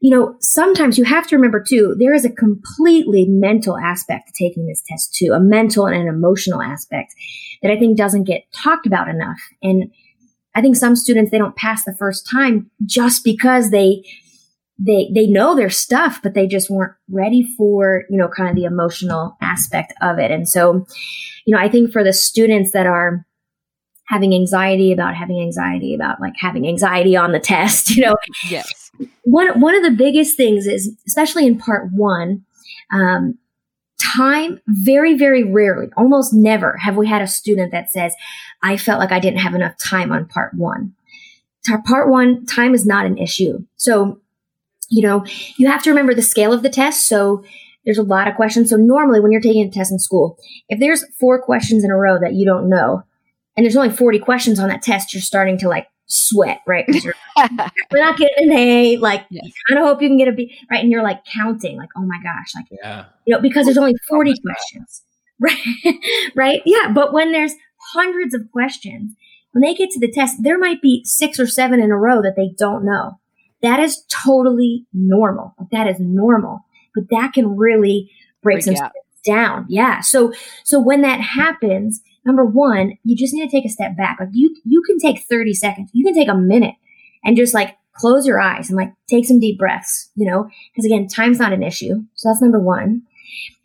[0.00, 4.44] you know, sometimes you have to remember too, there is a completely mental aspect to
[4.44, 7.14] taking this test too, a mental and an emotional aspect
[7.62, 9.38] that I think doesn't get talked about enough.
[9.62, 9.90] And
[10.54, 14.04] I think some students, they don't pass the first time just because they,
[14.78, 18.56] they, they know their stuff, but they just weren't ready for, you know, kind of
[18.56, 20.30] the emotional aspect of it.
[20.30, 20.86] And so,
[21.46, 23.24] you know, I think for the students that are,
[24.08, 28.16] having anxiety about having anxiety about like having anxiety on the test, you know,
[28.48, 28.90] yes.
[29.22, 32.44] one one of the biggest things is, especially in part one,
[32.92, 33.38] um,
[34.16, 34.60] time.
[34.66, 38.14] Very very rarely, almost never, have we had a student that says,
[38.62, 40.94] "I felt like I didn't have enough time on part one."
[41.86, 43.64] Part one, time is not an issue.
[43.76, 44.20] So,
[44.90, 45.24] you know,
[45.56, 47.06] you have to remember the scale of the test.
[47.06, 47.44] So.
[47.86, 48.70] There's a lot of questions.
[48.70, 50.38] So normally when you're taking a test in school,
[50.70, 53.02] if there's four questions in a row that you don't know,
[53.58, 56.86] and there's only 40 questions on that test, you're starting to like sweat, right?
[56.90, 57.14] 'Cause you're
[57.90, 58.96] we're not getting an A.
[58.98, 59.44] Like, Yes.
[59.46, 60.80] you kind of hope you can get a B, right?
[60.82, 63.06] And you're like counting, like, oh my gosh, like, Yeah.
[63.26, 65.02] you know, because there's only 40 questions,
[65.40, 65.98] right?
[66.36, 66.62] right?
[66.64, 66.92] Yeah.
[66.92, 67.52] But when there's
[67.94, 69.14] hundreds of questions,
[69.52, 72.20] when they get to the test, there might be six or seven in a row
[72.22, 73.18] that they don't know.
[73.62, 75.54] That is totally normal.
[75.72, 78.10] That is normal, but that can really
[78.42, 78.92] break Freak some out.
[79.24, 79.66] down.
[79.68, 80.00] Yeah.
[80.00, 80.32] So,
[80.64, 84.18] so when that happens, number one, you just need to take a step back.
[84.20, 85.90] Like you, you can take 30 seconds.
[85.92, 86.74] You can take a minute
[87.24, 90.84] and just like close your eyes and like take some deep breaths, you know, because
[90.84, 92.02] again, time's not an issue.
[92.14, 93.02] So that's number one.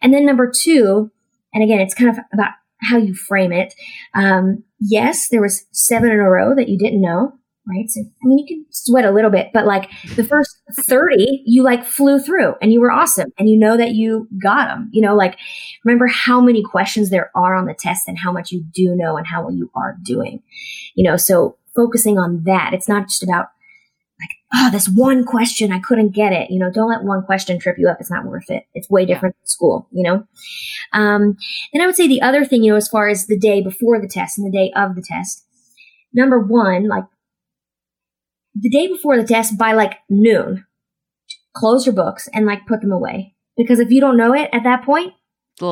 [0.01, 1.11] And then number two,
[1.53, 2.51] and again, it's kind of about
[2.81, 3.73] how you frame it.
[4.13, 7.33] Um, yes, there was seven in a row that you didn't know,
[7.69, 7.89] right?
[7.89, 11.63] So, I mean, you can sweat a little bit, but like the first 30, you
[11.63, 14.89] like flew through and you were awesome and you know that you got them.
[14.91, 15.37] You know, like
[15.85, 19.17] remember how many questions there are on the test and how much you do know
[19.17, 20.41] and how well you are doing.
[20.95, 23.47] You know, so focusing on that, it's not just about
[24.19, 26.51] like, oh, this one question, I couldn't get it.
[26.51, 27.97] You know, don't let one question trip you up.
[27.99, 28.63] It's not worth it.
[28.73, 29.41] It's way different yeah.
[29.41, 30.27] than school, you know?
[30.91, 31.37] Um,
[31.71, 34.01] then I would say the other thing, you know, as far as the day before
[34.01, 35.45] the test and the day of the test,
[36.13, 37.05] number one, like
[38.55, 40.65] the day before the test by like noon,
[41.53, 43.35] close your books and like put them away.
[43.57, 45.13] Because if you don't know it at that point,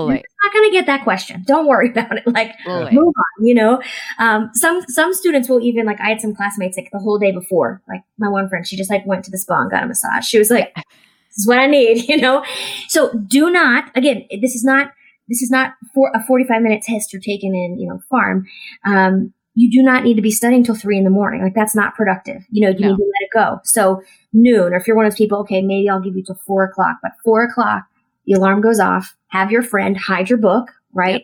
[0.10, 1.44] you're not going to get that question.
[1.48, 2.28] Don't worry about it.
[2.28, 2.54] Like
[2.92, 3.82] move on, you know?
[4.20, 7.32] Um, some, some students will even like, I had some classmates like the whole day
[7.32, 9.88] before, like my one friend, she just like went to the spa and got a
[9.88, 10.26] massage.
[10.26, 12.44] She was like, this is what I need, you know?
[12.90, 14.92] So do not, again, this is not,
[15.30, 18.48] this is not for a 45 minute test you're taking in, you know, farm
[18.86, 21.42] Um, you do not need to be studying till three in the morning.
[21.42, 22.46] Like that's not productive.
[22.52, 22.90] You know, you no.
[22.90, 23.60] need to let it go.
[23.64, 26.40] So noon, or if you're one of those people, okay, maybe I'll give you till
[26.46, 27.86] four o'clock, but four o'clock,
[28.28, 31.24] the alarm goes off, have your friend hide your book, right?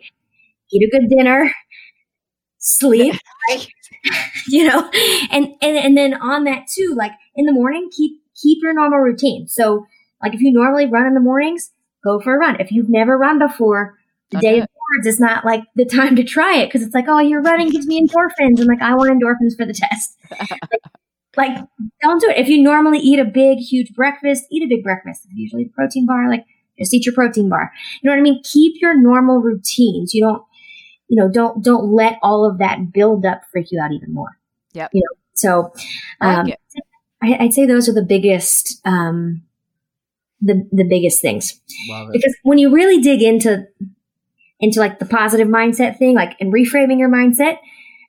[0.72, 1.52] Eat a good dinner,
[2.58, 3.14] sleep,
[3.50, 3.68] right?
[4.48, 4.90] you know,
[5.30, 8.98] and, and, and then on that too, like in the morning, keep, keep your normal
[8.98, 9.46] routine.
[9.46, 9.86] So
[10.20, 11.70] like if you normally run in the mornings,
[12.02, 12.60] go for a run.
[12.60, 13.96] If you've never run before,
[14.30, 14.66] the day
[15.00, 17.70] of is not like the time to try it because it's like, oh, you're running
[17.70, 18.58] gives me endorphins.
[18.58, 20.16] and like, I want endorphins for the test.
[20.30, 20.70] like,
[21.36, 21.64] like,
[22.02, 22.38] don't do it.
[22.38, 25.26] If you normally eat a big, huge breakfast, eat a big breakfast.
[25.32, 26.44] Usually protein bar, like
[26.78, 27.72] just eat your protein bar.
[28.02, 28.42] You know what I mean?
[28.44, 30.14] Keep your normal routines.
[30.14, 30.42] You don't,
[31.08, 34.38] you know, don't, don't let all of that build up freak you out even more.
[34.72, 34.88] Yeah.
[34.92, 35.72] You know, so,
[36.20, 36.52] um,
[37.22, 39.42] I, would say those are the biggest, um,
[40.40, 41.60] the, the biggest things.
[42.12, 43.66] Because when you really dig into
[44.64, 47.58] into like the positive mindset thing, like and reframing your mindset.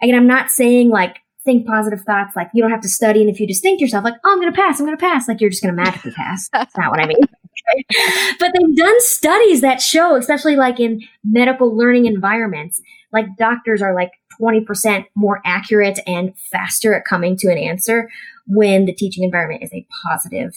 [0.01, 3.21] Again, I'm not saying like think positive thoughts, like you don't have to study.
[3.21, 4.97] And if you just think to yourself, like, oh, I'm going to pass, I'm going
[4.97, 6.49] to pass, like you're just going to magically pass.
[6.53, 7.17] That's not what I mean.
[8.39, 12.81] but they've done studies that show, especially like in medical learning environments,
[13.13, 18.09] like doctors are like 20% more accurate and faster at coming to an answer
[18.47, 20.53] when the teaching environment is a positive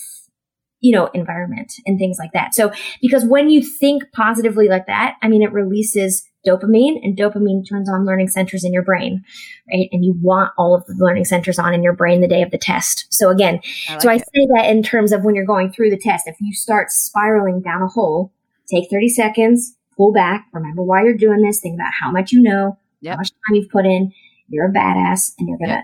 [0.81, 2.53] you know, environment and things like that.
[2.53, 2.71] So,
[3.01, 7.89] because when you think positively like that, I mean, it releases dopamine and dopamine turns
[7.89, 9.23] on learning centers in your brain,
[9.71, 9.89] right?
[9.91, 12.51] And you want all of the learning centers on in your brain the day of
[12.51, 13.07] the test.
[13.09, 13.59] So again,
[13.89, 14.19] I like so I it.
[14.21, 17.61] say that in terms of when you're going through the test, if you start spiraling
[17.61, 18.31] down a hole,
[18.71, 22.41] take 30 seconds, pull back, remember why you're doing this, think about how much you
[22.41, 23.13] know, yep.
[23.13, 24.13] how much time you've put in,
[24.47, 25.83] you're a badass and you're going to, yep.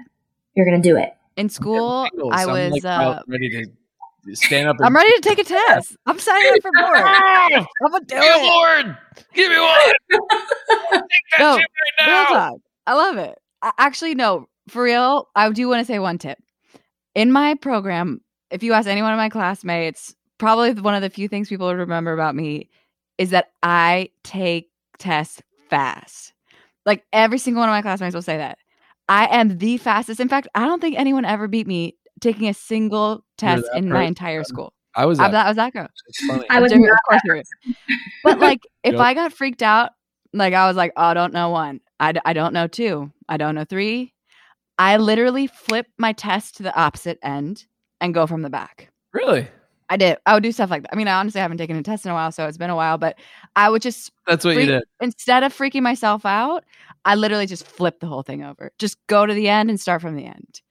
[0.55, 1.13] you're going to do it.
[1.35, 3.65] In school, I was like, uh, ready to
[4.33, 4.77] stand up.
[4.81, 5.95] I'm ready to take a test.
[6.05, 6.95] I'm signing up for more.
[6.95, 8.85] I'm gonna do it.
[8.85, 8.97] Board.
[9.33, 11.01] Give me one.
[11.39, 11.65] no, right
[12.07, 12.53] real talk.
[12.87, 13.37] I love it.
[13.61, 15.27] I, actually, no, for real.
[15.35, 16.37] I do want to say one tip.
[17.13, 18.21] In my program,
[18.51, 21.67] if you ask any one of my classmates, probably one of the few things people
[21.67, 22.69] would remember about me
[23.17, 24.69] is that I take
[24.99, 26.33] tests fast.
[26.85, 28.57] Like every single one of my classmates will say that.
[29.07, 30.19] I am the fastest.
[30.19, 34.03] In fact, I don't think anyone ever beat me taking a single test in my
[34.03, 34.73] entire school.
[34.95, 35.87] I was that, that was that girl.
[36.49, 37.43] I was of course you
[38.23, 39.01] But like if yep.
[39.01, 39.91] I got freaked out,
[40.33, 41.81] like I was like, oh, I don't know one.
[41.99, 43.11] I, I don't know two.
[43.27, 44.13] I don't know three.
[44.77, 47.65] I literally flip my test to the opposite end
[48.01, 48.91] and go from the back.
[49.13, 49.47] Really?
[49.89, 50.17] I did.
[50.25, 50.93] I would do stuff like that.
[50.93, 52.75] I mean, I honestly haven't taken a test in a while, so it's been a
[52.75, 53.17] while, but
[53.55, 54.83] I would just That's what freak, you did.
[54.99, 56.65] Instead of freaking myself out,
[57.05, 58.71] I literally just flip the whole thing over.
[58.79, 60.61] Just go to the end and start from the end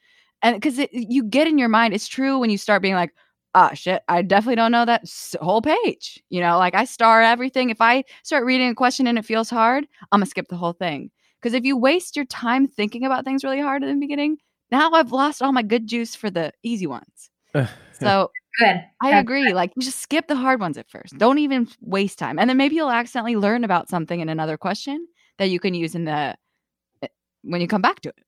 [0.45, 3.11] and because you get in your mind it's true when you start being like
[3.57, 5.03] ah oh, shit i definitely don't know that
[5.40, 7.70] whole page you know like i star everything.
[7.70, 10.74] If i start reading a question and it feels hard i'm gonna skip the whole
[10.74, 11.11] thing.
[11.40, 14.36] Because if you waste your time thinking about things really hard in the beginning
[14.70, 17.30] now i've lost all my good juice for the easy ones.
[17.92, 18.30] So
[18.61, 21.16] good i agree like you just skip the hard ones at first.
[21.18, 22.38] Don't even waste time.
[22.38, 25.07] And then maybe you'll accidentally learn about something in another question
[25.38, 26.36] that you can use in the
[27.03, 27.09] eh,
[27.42, 28.24] when you come back to it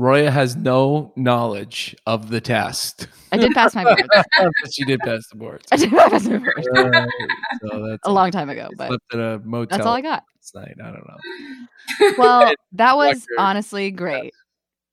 [0.00, 3.06] Roya has no knowledge of the test.
[3.32, 4.08] I did pass my board.
[4.72, 5.62] she did pass the board.
[5.70, 6.96] I did pass my board.
[6.96, 7.06] Uh,
[7.60, 9.76] so that's a long time ago, but at a motel.
[9.76, 10.24] That's all I got.
[10.54, 10.74] Night.
[10.82, 12.14] I don't know.
[12.16, 14.32] Well, that was honestly great.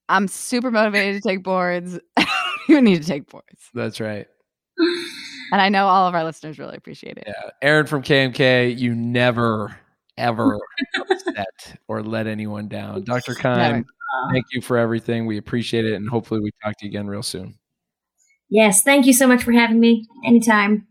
[0.10, 1.97] I'm super motivated to take boards.
[2.68, 3.70] you need to take boards.
[3.74, 4.28] That's right.
[5.53, 7.24] And I know all of our listeners really appreciate it.
[7.26, 7.51] Yeah.
[7.62, 9.74] Erin from KMK, you never,
[10.18, 10.60] ever
[11.10, 13.05] upset or let anyone down.
[13.05, 13.34] Dr.
[13.34, 13.86] Keim,
[14.32, 15.26] Thank you for everything.
[15.26, 15.93] We appreciate it.
[15.93, 17.57] And hopefully we talk to you again real soon.
[18.49, 20.05] Yes, thank you so much for having me.
[20.26, 20.88] Anytime.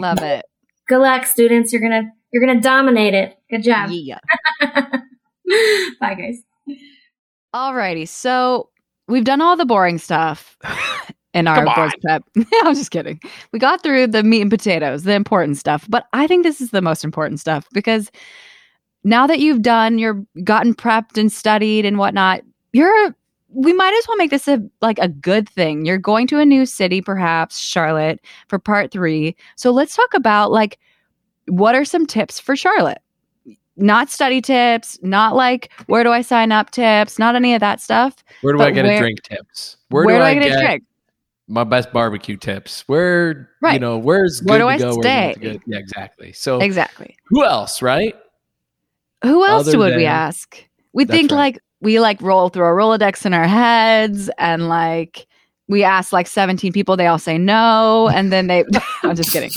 [0.00, 0.44] Love it.
[0.88, 1.72] Good luck, students.
[1.72, 3.36] You're gonna you're gonna dominate it.
[3.50, 3.90] Good job.
[3.90, 4.18] Yeah.
[6.00, 6.42] Bye, guys.
[7.54, 8.08] Alrighty.
[8.08, 8.70] So
[9.08, 10.56] we've done all the boring stuff
[11.34, 12.24] in our Come boards prep.
[12.62, 13.20] I'm just kidding.
[13.52, 15.86] We got through the meat and potatoes, the important stuff.
[15.88, 18.10] But I think this is the most important stuff because
[19.04, 22.42] now that you've done, you're gotten prepped and studied and whatnot,
[22.74, 23.14] you're
[23.48, 25.86] we might as well make this a like a good thing.
[25.86, 29.36] You're going to a new city, perhaps Charlotte, for part three.
[29.56, 30.78] So let's talk about like
[31.46, 32.98] what are some tips for Charlotte?
[33.76, 37.80] Not study tips, not like where do I sign up tips, not any of that
[37.80, 38.22] stuff.
[38.42, 39.76] Where do I get where- a drink tips?
[39.88, 40.82] Where, do, I, get, a drink?
[41.46, 42.82] my best barbecue tips?
[42.88, 43.74] Where right.
[43.74, 45.00] you know where's Where do to I go?
[45.00, 45.34] stay?
[45.40, 46.32] Yeah, exactly.
[46.32, 47.16] So Exactly.
[47.26, 48.16] who else, right?
[49.22, 50.56] Who else Other would we ask?
[50.92, 51.36] We think right.
[51.38, 55.26] like we like roll through a Rolodex in our heads and like
[55.68, 58.08] we ask like 17 people, they all say no.
[58.08, 58.64] And then they
[59.02, 59.50] I'm just kidding.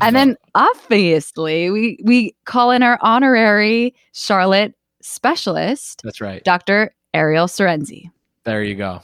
[0.00, 6.42] And then obviously we we call in our honorary Charlotte specialist, That's right.
[6.44, 6.94] Dr.
[7.14, 8.10] Ariel Sorenzi.
[8.44, 9.02] There you go.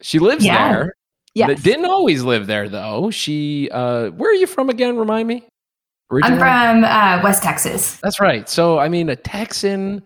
[0.00, 0.72] She lives Yeah.
[0.72, 0.94] there.
[1.34, 1.48] Yes.
[1.48, 3.10] But Didn't always live there though.
[3.10, 4.96] She uh where are you from again?
[4.96, 5.44] Remind me.
[6.22, 7.96] I'm from uh, West Texas.
[8.02, 8.46] That's right.
[8.46, 10.02] So I mean a Texan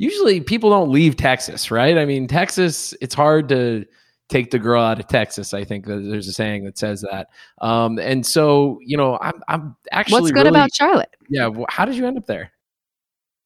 [0.00, 1.96] usually people don't leave Texas, right?
[1.98, 3.84] I mean Texas it's hard to
[4.28, 5.52] take the girl out of Texas.
[5.54, 7.28] I think there's a saying that says that.
[7.60, 11.14] Um and so, you know, I'm I'm actually What's good really- about Charlotte?
[11.28, 12.50] Yeah, wh- how did you end up there?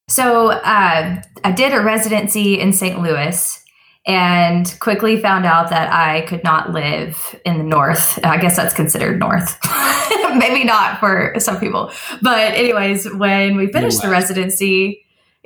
[0.09, 3.01] So uh, I did a residency in St.
[3.01, 3.65] Louis
[4.07, 8.23] and quickly found out that I could not live in the north.
[8.23, 9.59] I guess that's considered north.
[10.37, 11.91] Maybe not for some people.
[12.21, 14.29] But anyways, when we finished the Midwest.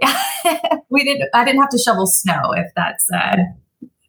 [0.03, 3.37] Residency, we didn't I didn't have to shovel snow if that's uh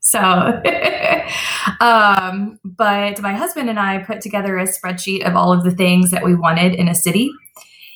[0.01, 0.19] so
[1.81, 6.11] um but my husband and I put together a spreadsheet of all of the things
[6.11, 7.31] that we wanted in a city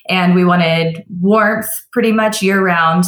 [0.09, 3.05] and we wanted warmth pretty much year round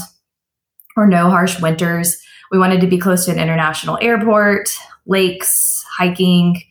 [0.96, 2.18] or no harsh winters.
[2.52, 4.70] We wanted to be close to an international airport,
[5.06, 6.62] lakes, hiking,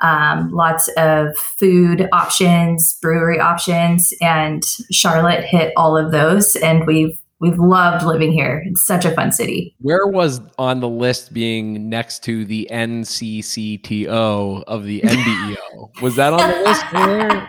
[0.00, 6.56] um, lots of food options, brewery options, and Charlotte hit all of those.
[6.56, 8.62] And we've we've loved living here.
[8.66, 9.74] It's such a fun city.
[9.80, 16.00] Where was on the list being next to the NCCTO of the NBEO?
[16.00, 17.48] was that on the list there?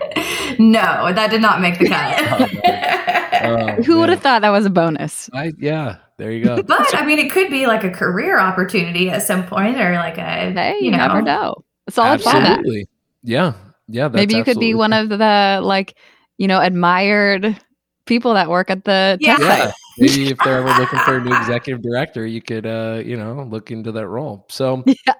[0.60, 2.60] no, that did not make the cut.
[3.46, 5.30] Oh, oh, Who would have thought that was a bonus?
[5.34, 6.64] I, yeah, there you go.
[6.64, 10.18] But I mean, it could be like a career opportunity at some point, or like
[10.18, 10.98] a Hey, you you know.
[11.00, 11.56] never know.
[11.89, 12.46] Solid fallback.
[12.46, 12.88] Absolutely.
[13.22, 13.52] Yeah.
[13.89, 14.08] Yeah.
[14.08, 15.98] That's Maybe you could be absolutely one of the like,
[16.38, 17.60] you know, admired
[18.06, 19.36] people that work at the Yeah.
[19.36, 19.74] test yeah site.
[19.98, 23.44] Maybe if they're ever looking for a new executive director you could uh you know
[23.50, 24.46] look into that role.
[24.50, 25.14] So Yeah.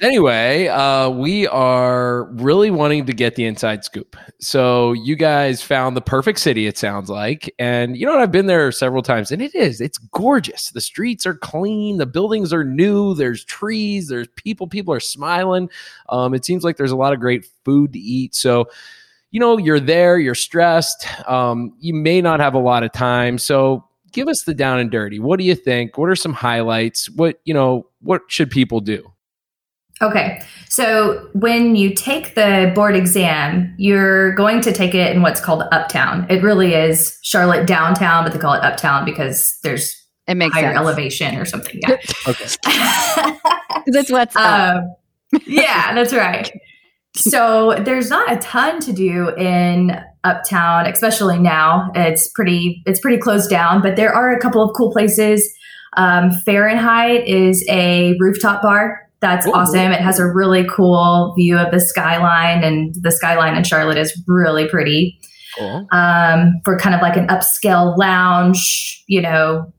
[0.00, 4.16] anyway uh we are really wanting to get the inside scoop.
[4.40, 7.52] So you guys found the perfect city it sounds like.
[7.58, 8.20] And you know what?
[8.20, 10.70] I've been there several times and it is it's gorgeous.
[10.70, 15.68] The streets are clean the buildings are new there's trees there's people people are smiling.
[16.08, 18.34] Um it seems like there's a lot of great food to eat.
[18.34, 18.68] So
[19.30, 21.06] you know you're there you're stressed.
[21.28, 23.36] Um, you may not have a lot of time.
[23.38, 27.10] So give us the down and dirty what do you think what are some highlights
[27.10, 29.10] what you know what should people do
[30.00, 30.40] Okay.
[30.68, 35.64] So when you take the board exam, you're going to take it in what's called
[35.72, 36.24] Uptown.
[36.30, 40.66] It really is Charlotte downtown, but they call it Uptown because there's It makes higher
[40.68, 40.78] sense.
[40.78, 41.80] elevation or something.
[41.82, 41.96] Yeah.
[42.28, 44.76] okay 'Cause it's what's up.
[44.76, 44.94] um,
[45.48, 46.48] yeah, that's right.
[47.16, 51.90] So there's not a ton to do in Uptown, especially now.
[51.94, 55.48] It's pretty it's pretty closed down, but there are a couple of cool places.
[55.96, 59.08] Um, Fahrenheit is a rooftop bar.
[59.20, 59.52] That's Ooh.
[59.52, 59.90] awesome.
[59.90, 64.20] It has a really cool view of the skyline, and the skyline in Charlotte is
[64.26, 65.18] really pretty.
[65.58, 69.72] cool Um, for kind of like an upscale lounge, you know,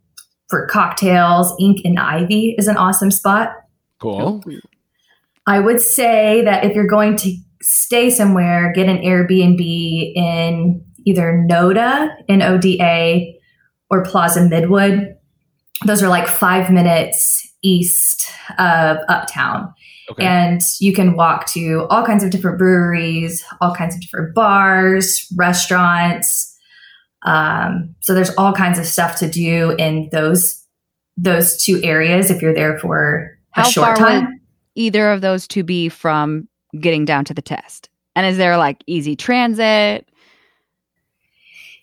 [0.49, 1.53] for cocktails.
[1.59, 3.53] Ink and Ivy is an awesome spot.
[4.01, 4.43] cool
[5.47, 11.45] I would say that if you're going to stay somewhere, get an Airbnb in either
[11.49, 13.33] NoDa, in NoDa
[13.89, 15.15] or Plaza Midwood.
[15.85, 19.73] Those are like five minutes east of Uptown.
[20.11, 24.33] okay And you can walk to all kinds of different breweries, all kinds of different
[24.33, 26.57] bars, restaurants.
[27.23, 30.65] Um, so there's all kinds of stuff to do in those
[31.17, 34.25] those two areas if you're there for a How short far time.
[34.25, 34.39] would
[34.75, 36.47] either of those to be from
[36.79, 37.89] getting down to the test?
[38.15, 40.07] And is there like easy transit?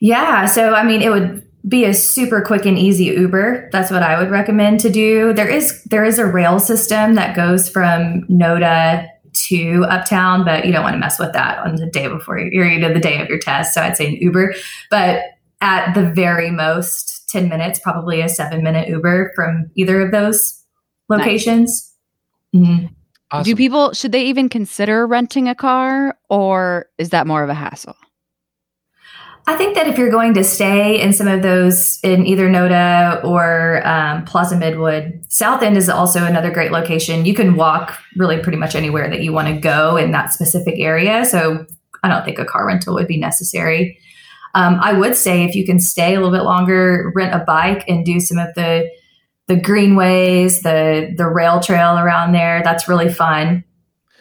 [0.00, 0.46] Yeah.
[0.46, 3.70] So, I mean, it would be a super quick and easy Uber.
[3.72, 5.32] That's what I would recommend to do.
[5.32, 9.08] There is there is a rail system that goes from NoDa
[9.48, 12.68] to Uptown, but you don't want to mess with that on the day before you're
[12.68, 13.74] you know the day of your test.
[13.74, 14.54] So I'd say an Uber,
[14.90, 15.22] but
[15.60, 20.62] at the very most 10 minutes, probably a seven minute Uber from either of those
[21.08, 21.92] locations.
[22.52, 22.68] Nice.
[22.68, 22.86] Mm-hmm.
[23.30, 23.44] Awesome.
[23.44, 27.54] Do people should they even consider renting a car or is that more of a
[27.54, 27.96] hassle?
[29.48, 33.22] I think that if you're going to stay in some of those in either NoDa
[33.24, 37.24] or um, Plaza Midwood, South End is also another great location.
[37.24, 40.74] You can walk really pretty much anywhere that you want to go in that specific
[40.78, 41.24] area.
[41.24, 41.64] So
[42.02, 44.00] I don't think a car rental would be necessary.
[44.56, 47.84] Um, I would say if you can stay a little bit longer, rent a bike
[47.86, 48.90] and do some of the
[49.48, 52.62] the greenways, the the rail trail around there.
[52.62, 53.64] That's really fun.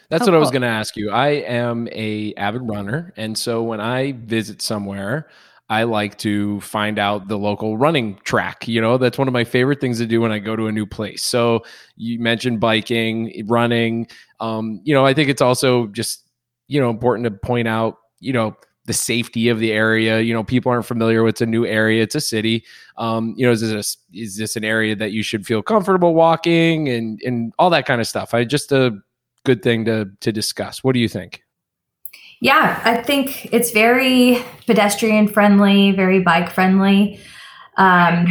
[0.08, 0.36] That's oh, what cool.
[0.36, 1.10] I was going to ask you.
[1.10, 5.28] I am a avid runner, and so when I visit somewhere,
[5.68, 8.68] I like to find out the local running track.
[8.68, 10.72] You know, that's one of my favorite things to do when I go to a
[10.72, 11.24] new place.
[11.24, 11.64] So
[11.96, 14.06] you mentioned biking, running.
[14.38, 16.22] Um, you know, I think it's also just
[16.68, 17.98] you know important to point out.
[18.20, 18.56] You know,
[18.86, 20.20] the safety of the area.
[20.20, 22.02] You know, people aren't familiar with it's a new area.
[22.02, 22.64] It's a city.
[22.96, 26.14] Um, you know, is this a, is this an area that you should feel comfortable
[26.14, 28.32] walking and and all that kind of stuff?
[28.32, 28.98] I just a
[29.44, 30.82] good thing to to discuss.
[30.82, 31.42] What do you think?
[32.40, 37.20] Yeah, I think it's very pedestrian friendly, very bike friendly.
[37.76, 38.26] Um,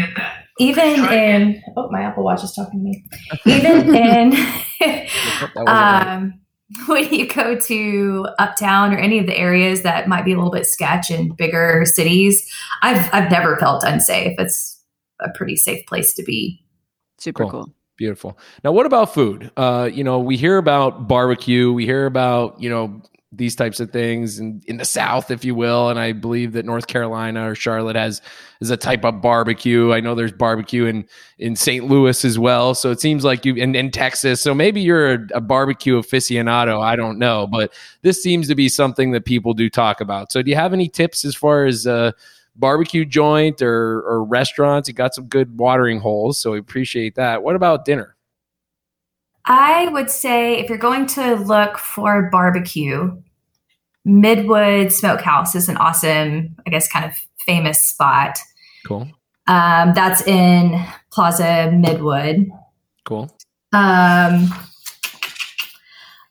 [0.58, 3.06] even in oh, my Apple Watch is talking to me.
[3.45, 3.95] Even
[4.82, 5.08] in
[5.68, 6.39] um,
[6.88, 10.51] when you go to uptown or any of the areas that might be a little
[10.51, 12.51] bit sketch in bigger cities,
[12.82, 14.36] I've I've never felt unsafe.
[14.39, 14.82] It's
[15.20, 16.63] a pretty safe place to be.
[17.20, 17.51] Super cool.
[17.51, 17.74] cool.
[17.97, 18.38] Beautiful.
[18.63, 19.51] Now, what about food?
[19.55, 21.72] Uh, you know, we hear about barbecue.
[21.72, 23.01] We hear about you know
[23.38, 25.89] these types of things in, in the South, if you will.
[25.89, 28.21] And I believe that North Carolina or Charlotte has
[28.61, 29.93] is a type of barbecue.
[29.93, 31.07] I know there's barbecue in
[31.38, 31.86] in St.
[31.86, 32.75] Louis as well.
[32.75, 34.41] So it seems like you in, in Texas.
[34.41, 36.81] So maybe you're a, a, barbecue aficionado.
[36.81, 40.31] I don't know, but this seems to be something that people do talk about.
[40.31, 42.11] So do you have any tips as far as uh,
[42.55, 44.88] barbecue joint or, or restaurants.
[44.88, 47.43] You got some good watering holes, so we appreciate that.
[47.43, 48.14] What about dinner?
[49.45, 53.15] I would say if you're going to look for barbecue,
[54.07, 57.13] Midwood Smokehouse is an awesome, I guess, kind of
[57.45, 58.39] famous spot.
[58.85, 59.07] Cool.
[59.47, 62.47] Um, that's in Plaza Midwood.
[63.03, 63.35] Cool.
[63.71, 64.47] Um,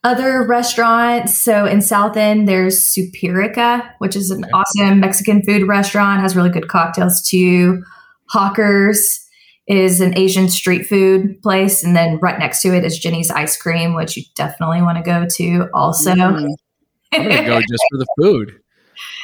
[0.03, 1.37] other restaurants.
[1.37, 4.51] So in South End, there's Superica, which is an okay.
[4.53, 7.83] awesome Mexican food restaurant, has really good cocktails too.
[8.29, 9.24] Hawkers
[9.67, 11.83] is an Asian street food place.
[11.83, 15.03] And then right next to it is Jeni's Ice Cream, which you definitely want to
[15.03, 16.11] go to also.
[16.11, 16.55] Mm.
[17.13, 18.59] I'm going to go just for the food.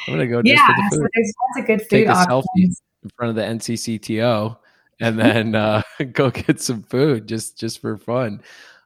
[0.07, 1.01] I'm going to go just yeah, for the food.
[1.01, 2.29] So there's lots of good food Take a options.
[2.29, 4.57] selfie in front of the NCCTO
[4.99, 5.81] and then uh,
[6.13, 8.41] go get some food just just for fun.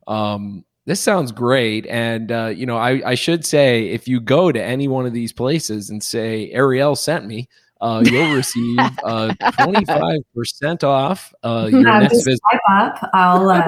[0.08, 1.88] Um, this sounds great.
[1.88, 5.14] And, uh, you know, I, I should say if you go to any one of
[5.14, 7.50] these places and say, Ariel sent me,
[7.82, 12.40] uh, you'll receive uh, 25% off uh, your yeah, next visit.
[12.72, 13.10] up.
[13.14, 13.68] I'll uh,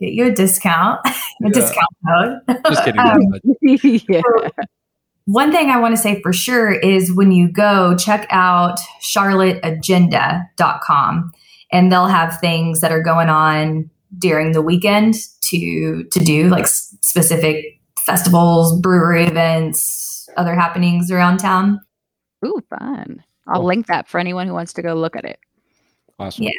[0.00, 1.48] get you a discount, a yeah.
[1.50, 2.38] discount code.
[2.68, 3.00] Just kidding.
[3.00, 3.18] um,
[4.08, 4.22] yeah.
[5.26, 11.32] One thing I want to say for sure is when you go, check out charlotteagenda.com
[11.70, 15.16] and they'll have things that are going on during the weekend
[15.50, 21.78] to to do like specific festivals, brewery events, other happenings around town.
[22.46, 23.22] Ooh, fun!
[23.48, 23.66] I'll cool.
[23.66, 25.38] link that for anyone who wants to go look at it.
[26.18, 26.44] Awesome.
[26.44, 26.52] Yeah,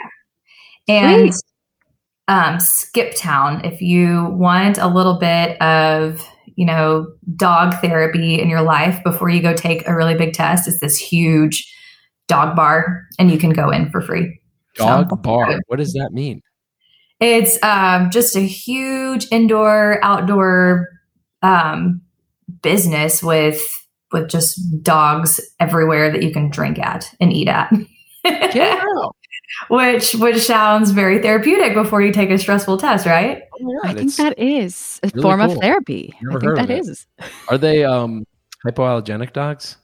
[0.87, 1.31] and
[2.27, 8.61] um, Skiptown if you want a little bit of you know dog therapy in your
[8.61, 10.67] life before you go take a really big test.
[10.67, 11.73] It's this huge
[12.27, 14.39] dog bar, and you can go in for free.
[14.75, 15.59] Dog so, bar.
[15.67, 16.41] What does that mean?
[17.19, 20.87] It's um, just a huge indoor outdoor
[21.41, 22.01] um,
[22.61, 23.78] business with
[24.11, 27.71] with just dogs everywhere that you can drink at and eat at.
[28.23, 28.83] yeah.
[29.67, 33.43] which which sounds very therapeutic before you take a stressful test, right?
[33.61, 35.51] Oh I think that is a really form cool.
[35.51, 36.13] of therapy.
[36.21, 37.05] Never I think that is.
[37.49, 38.25] Are they um,
[38.65, 39.77] hypoallergenic dogs?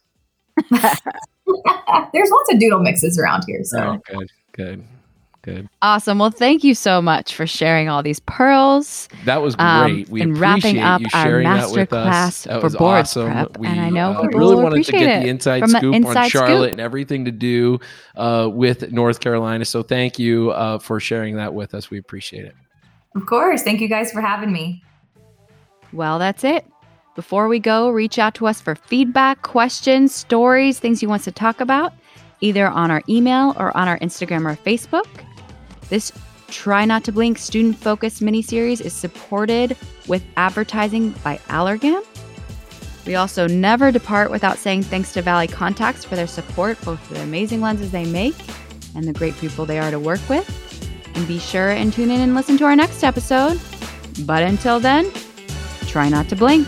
[0.71, 3.63] There's lots of doodle mixes around here.
[3.63, 4.84] So oh, good, good.
[5.45, 5.69] Good.
[5.83, 6.17] Awesome.
[6.17, 9.07] Well, thank you so much for sharing all these pearls.
[9.25, 10.07] That was um, great.
[10.07, 13.31] Um, we and wrapping up our master class for board awesome.
[13.31, 13.57] prep.
[13.59, 16.17] We, and I know uh, people really will wanted to get the inside scoop inside
[16.17, 16.71] on Charlotte scoop.
[16.71, 17.79] and everything to do
[18.15, 19.65] uh, with North Carolina.
[19.65, 21.91] So thank you uh, for sharing that with us.
[21.91, 22.55] We appreciate it.
[23.15, 23.61] Of course.
[23.61, 24.83] Thank you guys for having me.
[25.93, 26.65] Well, that's it.
[27.13, 31.31] Before we go, reach out to us for feedback, questions, stories, things you want to
[31.31, 31.93] talk about,
[32.41, 35.05] either on our email or on our Instagram or Facebook.
[35.89, 36.11] This
[36.47, 39.75] Try Not to Blink student focused miniseries is supported
[40.07, 42.03] with advertising by Allergan.
[43.05, 47.13] We also never depart without saying thanks to Valley Contax for their support, both for
[47.13, 48.36] the amazing lenses they make
[48.95, 50.49] and the great people they are to work with.
[51.15, 53.59] And be sure and tune in and listen to our next episode.
[54.25, 55.11] But until then,
[55.88, 56.67] try not to blink.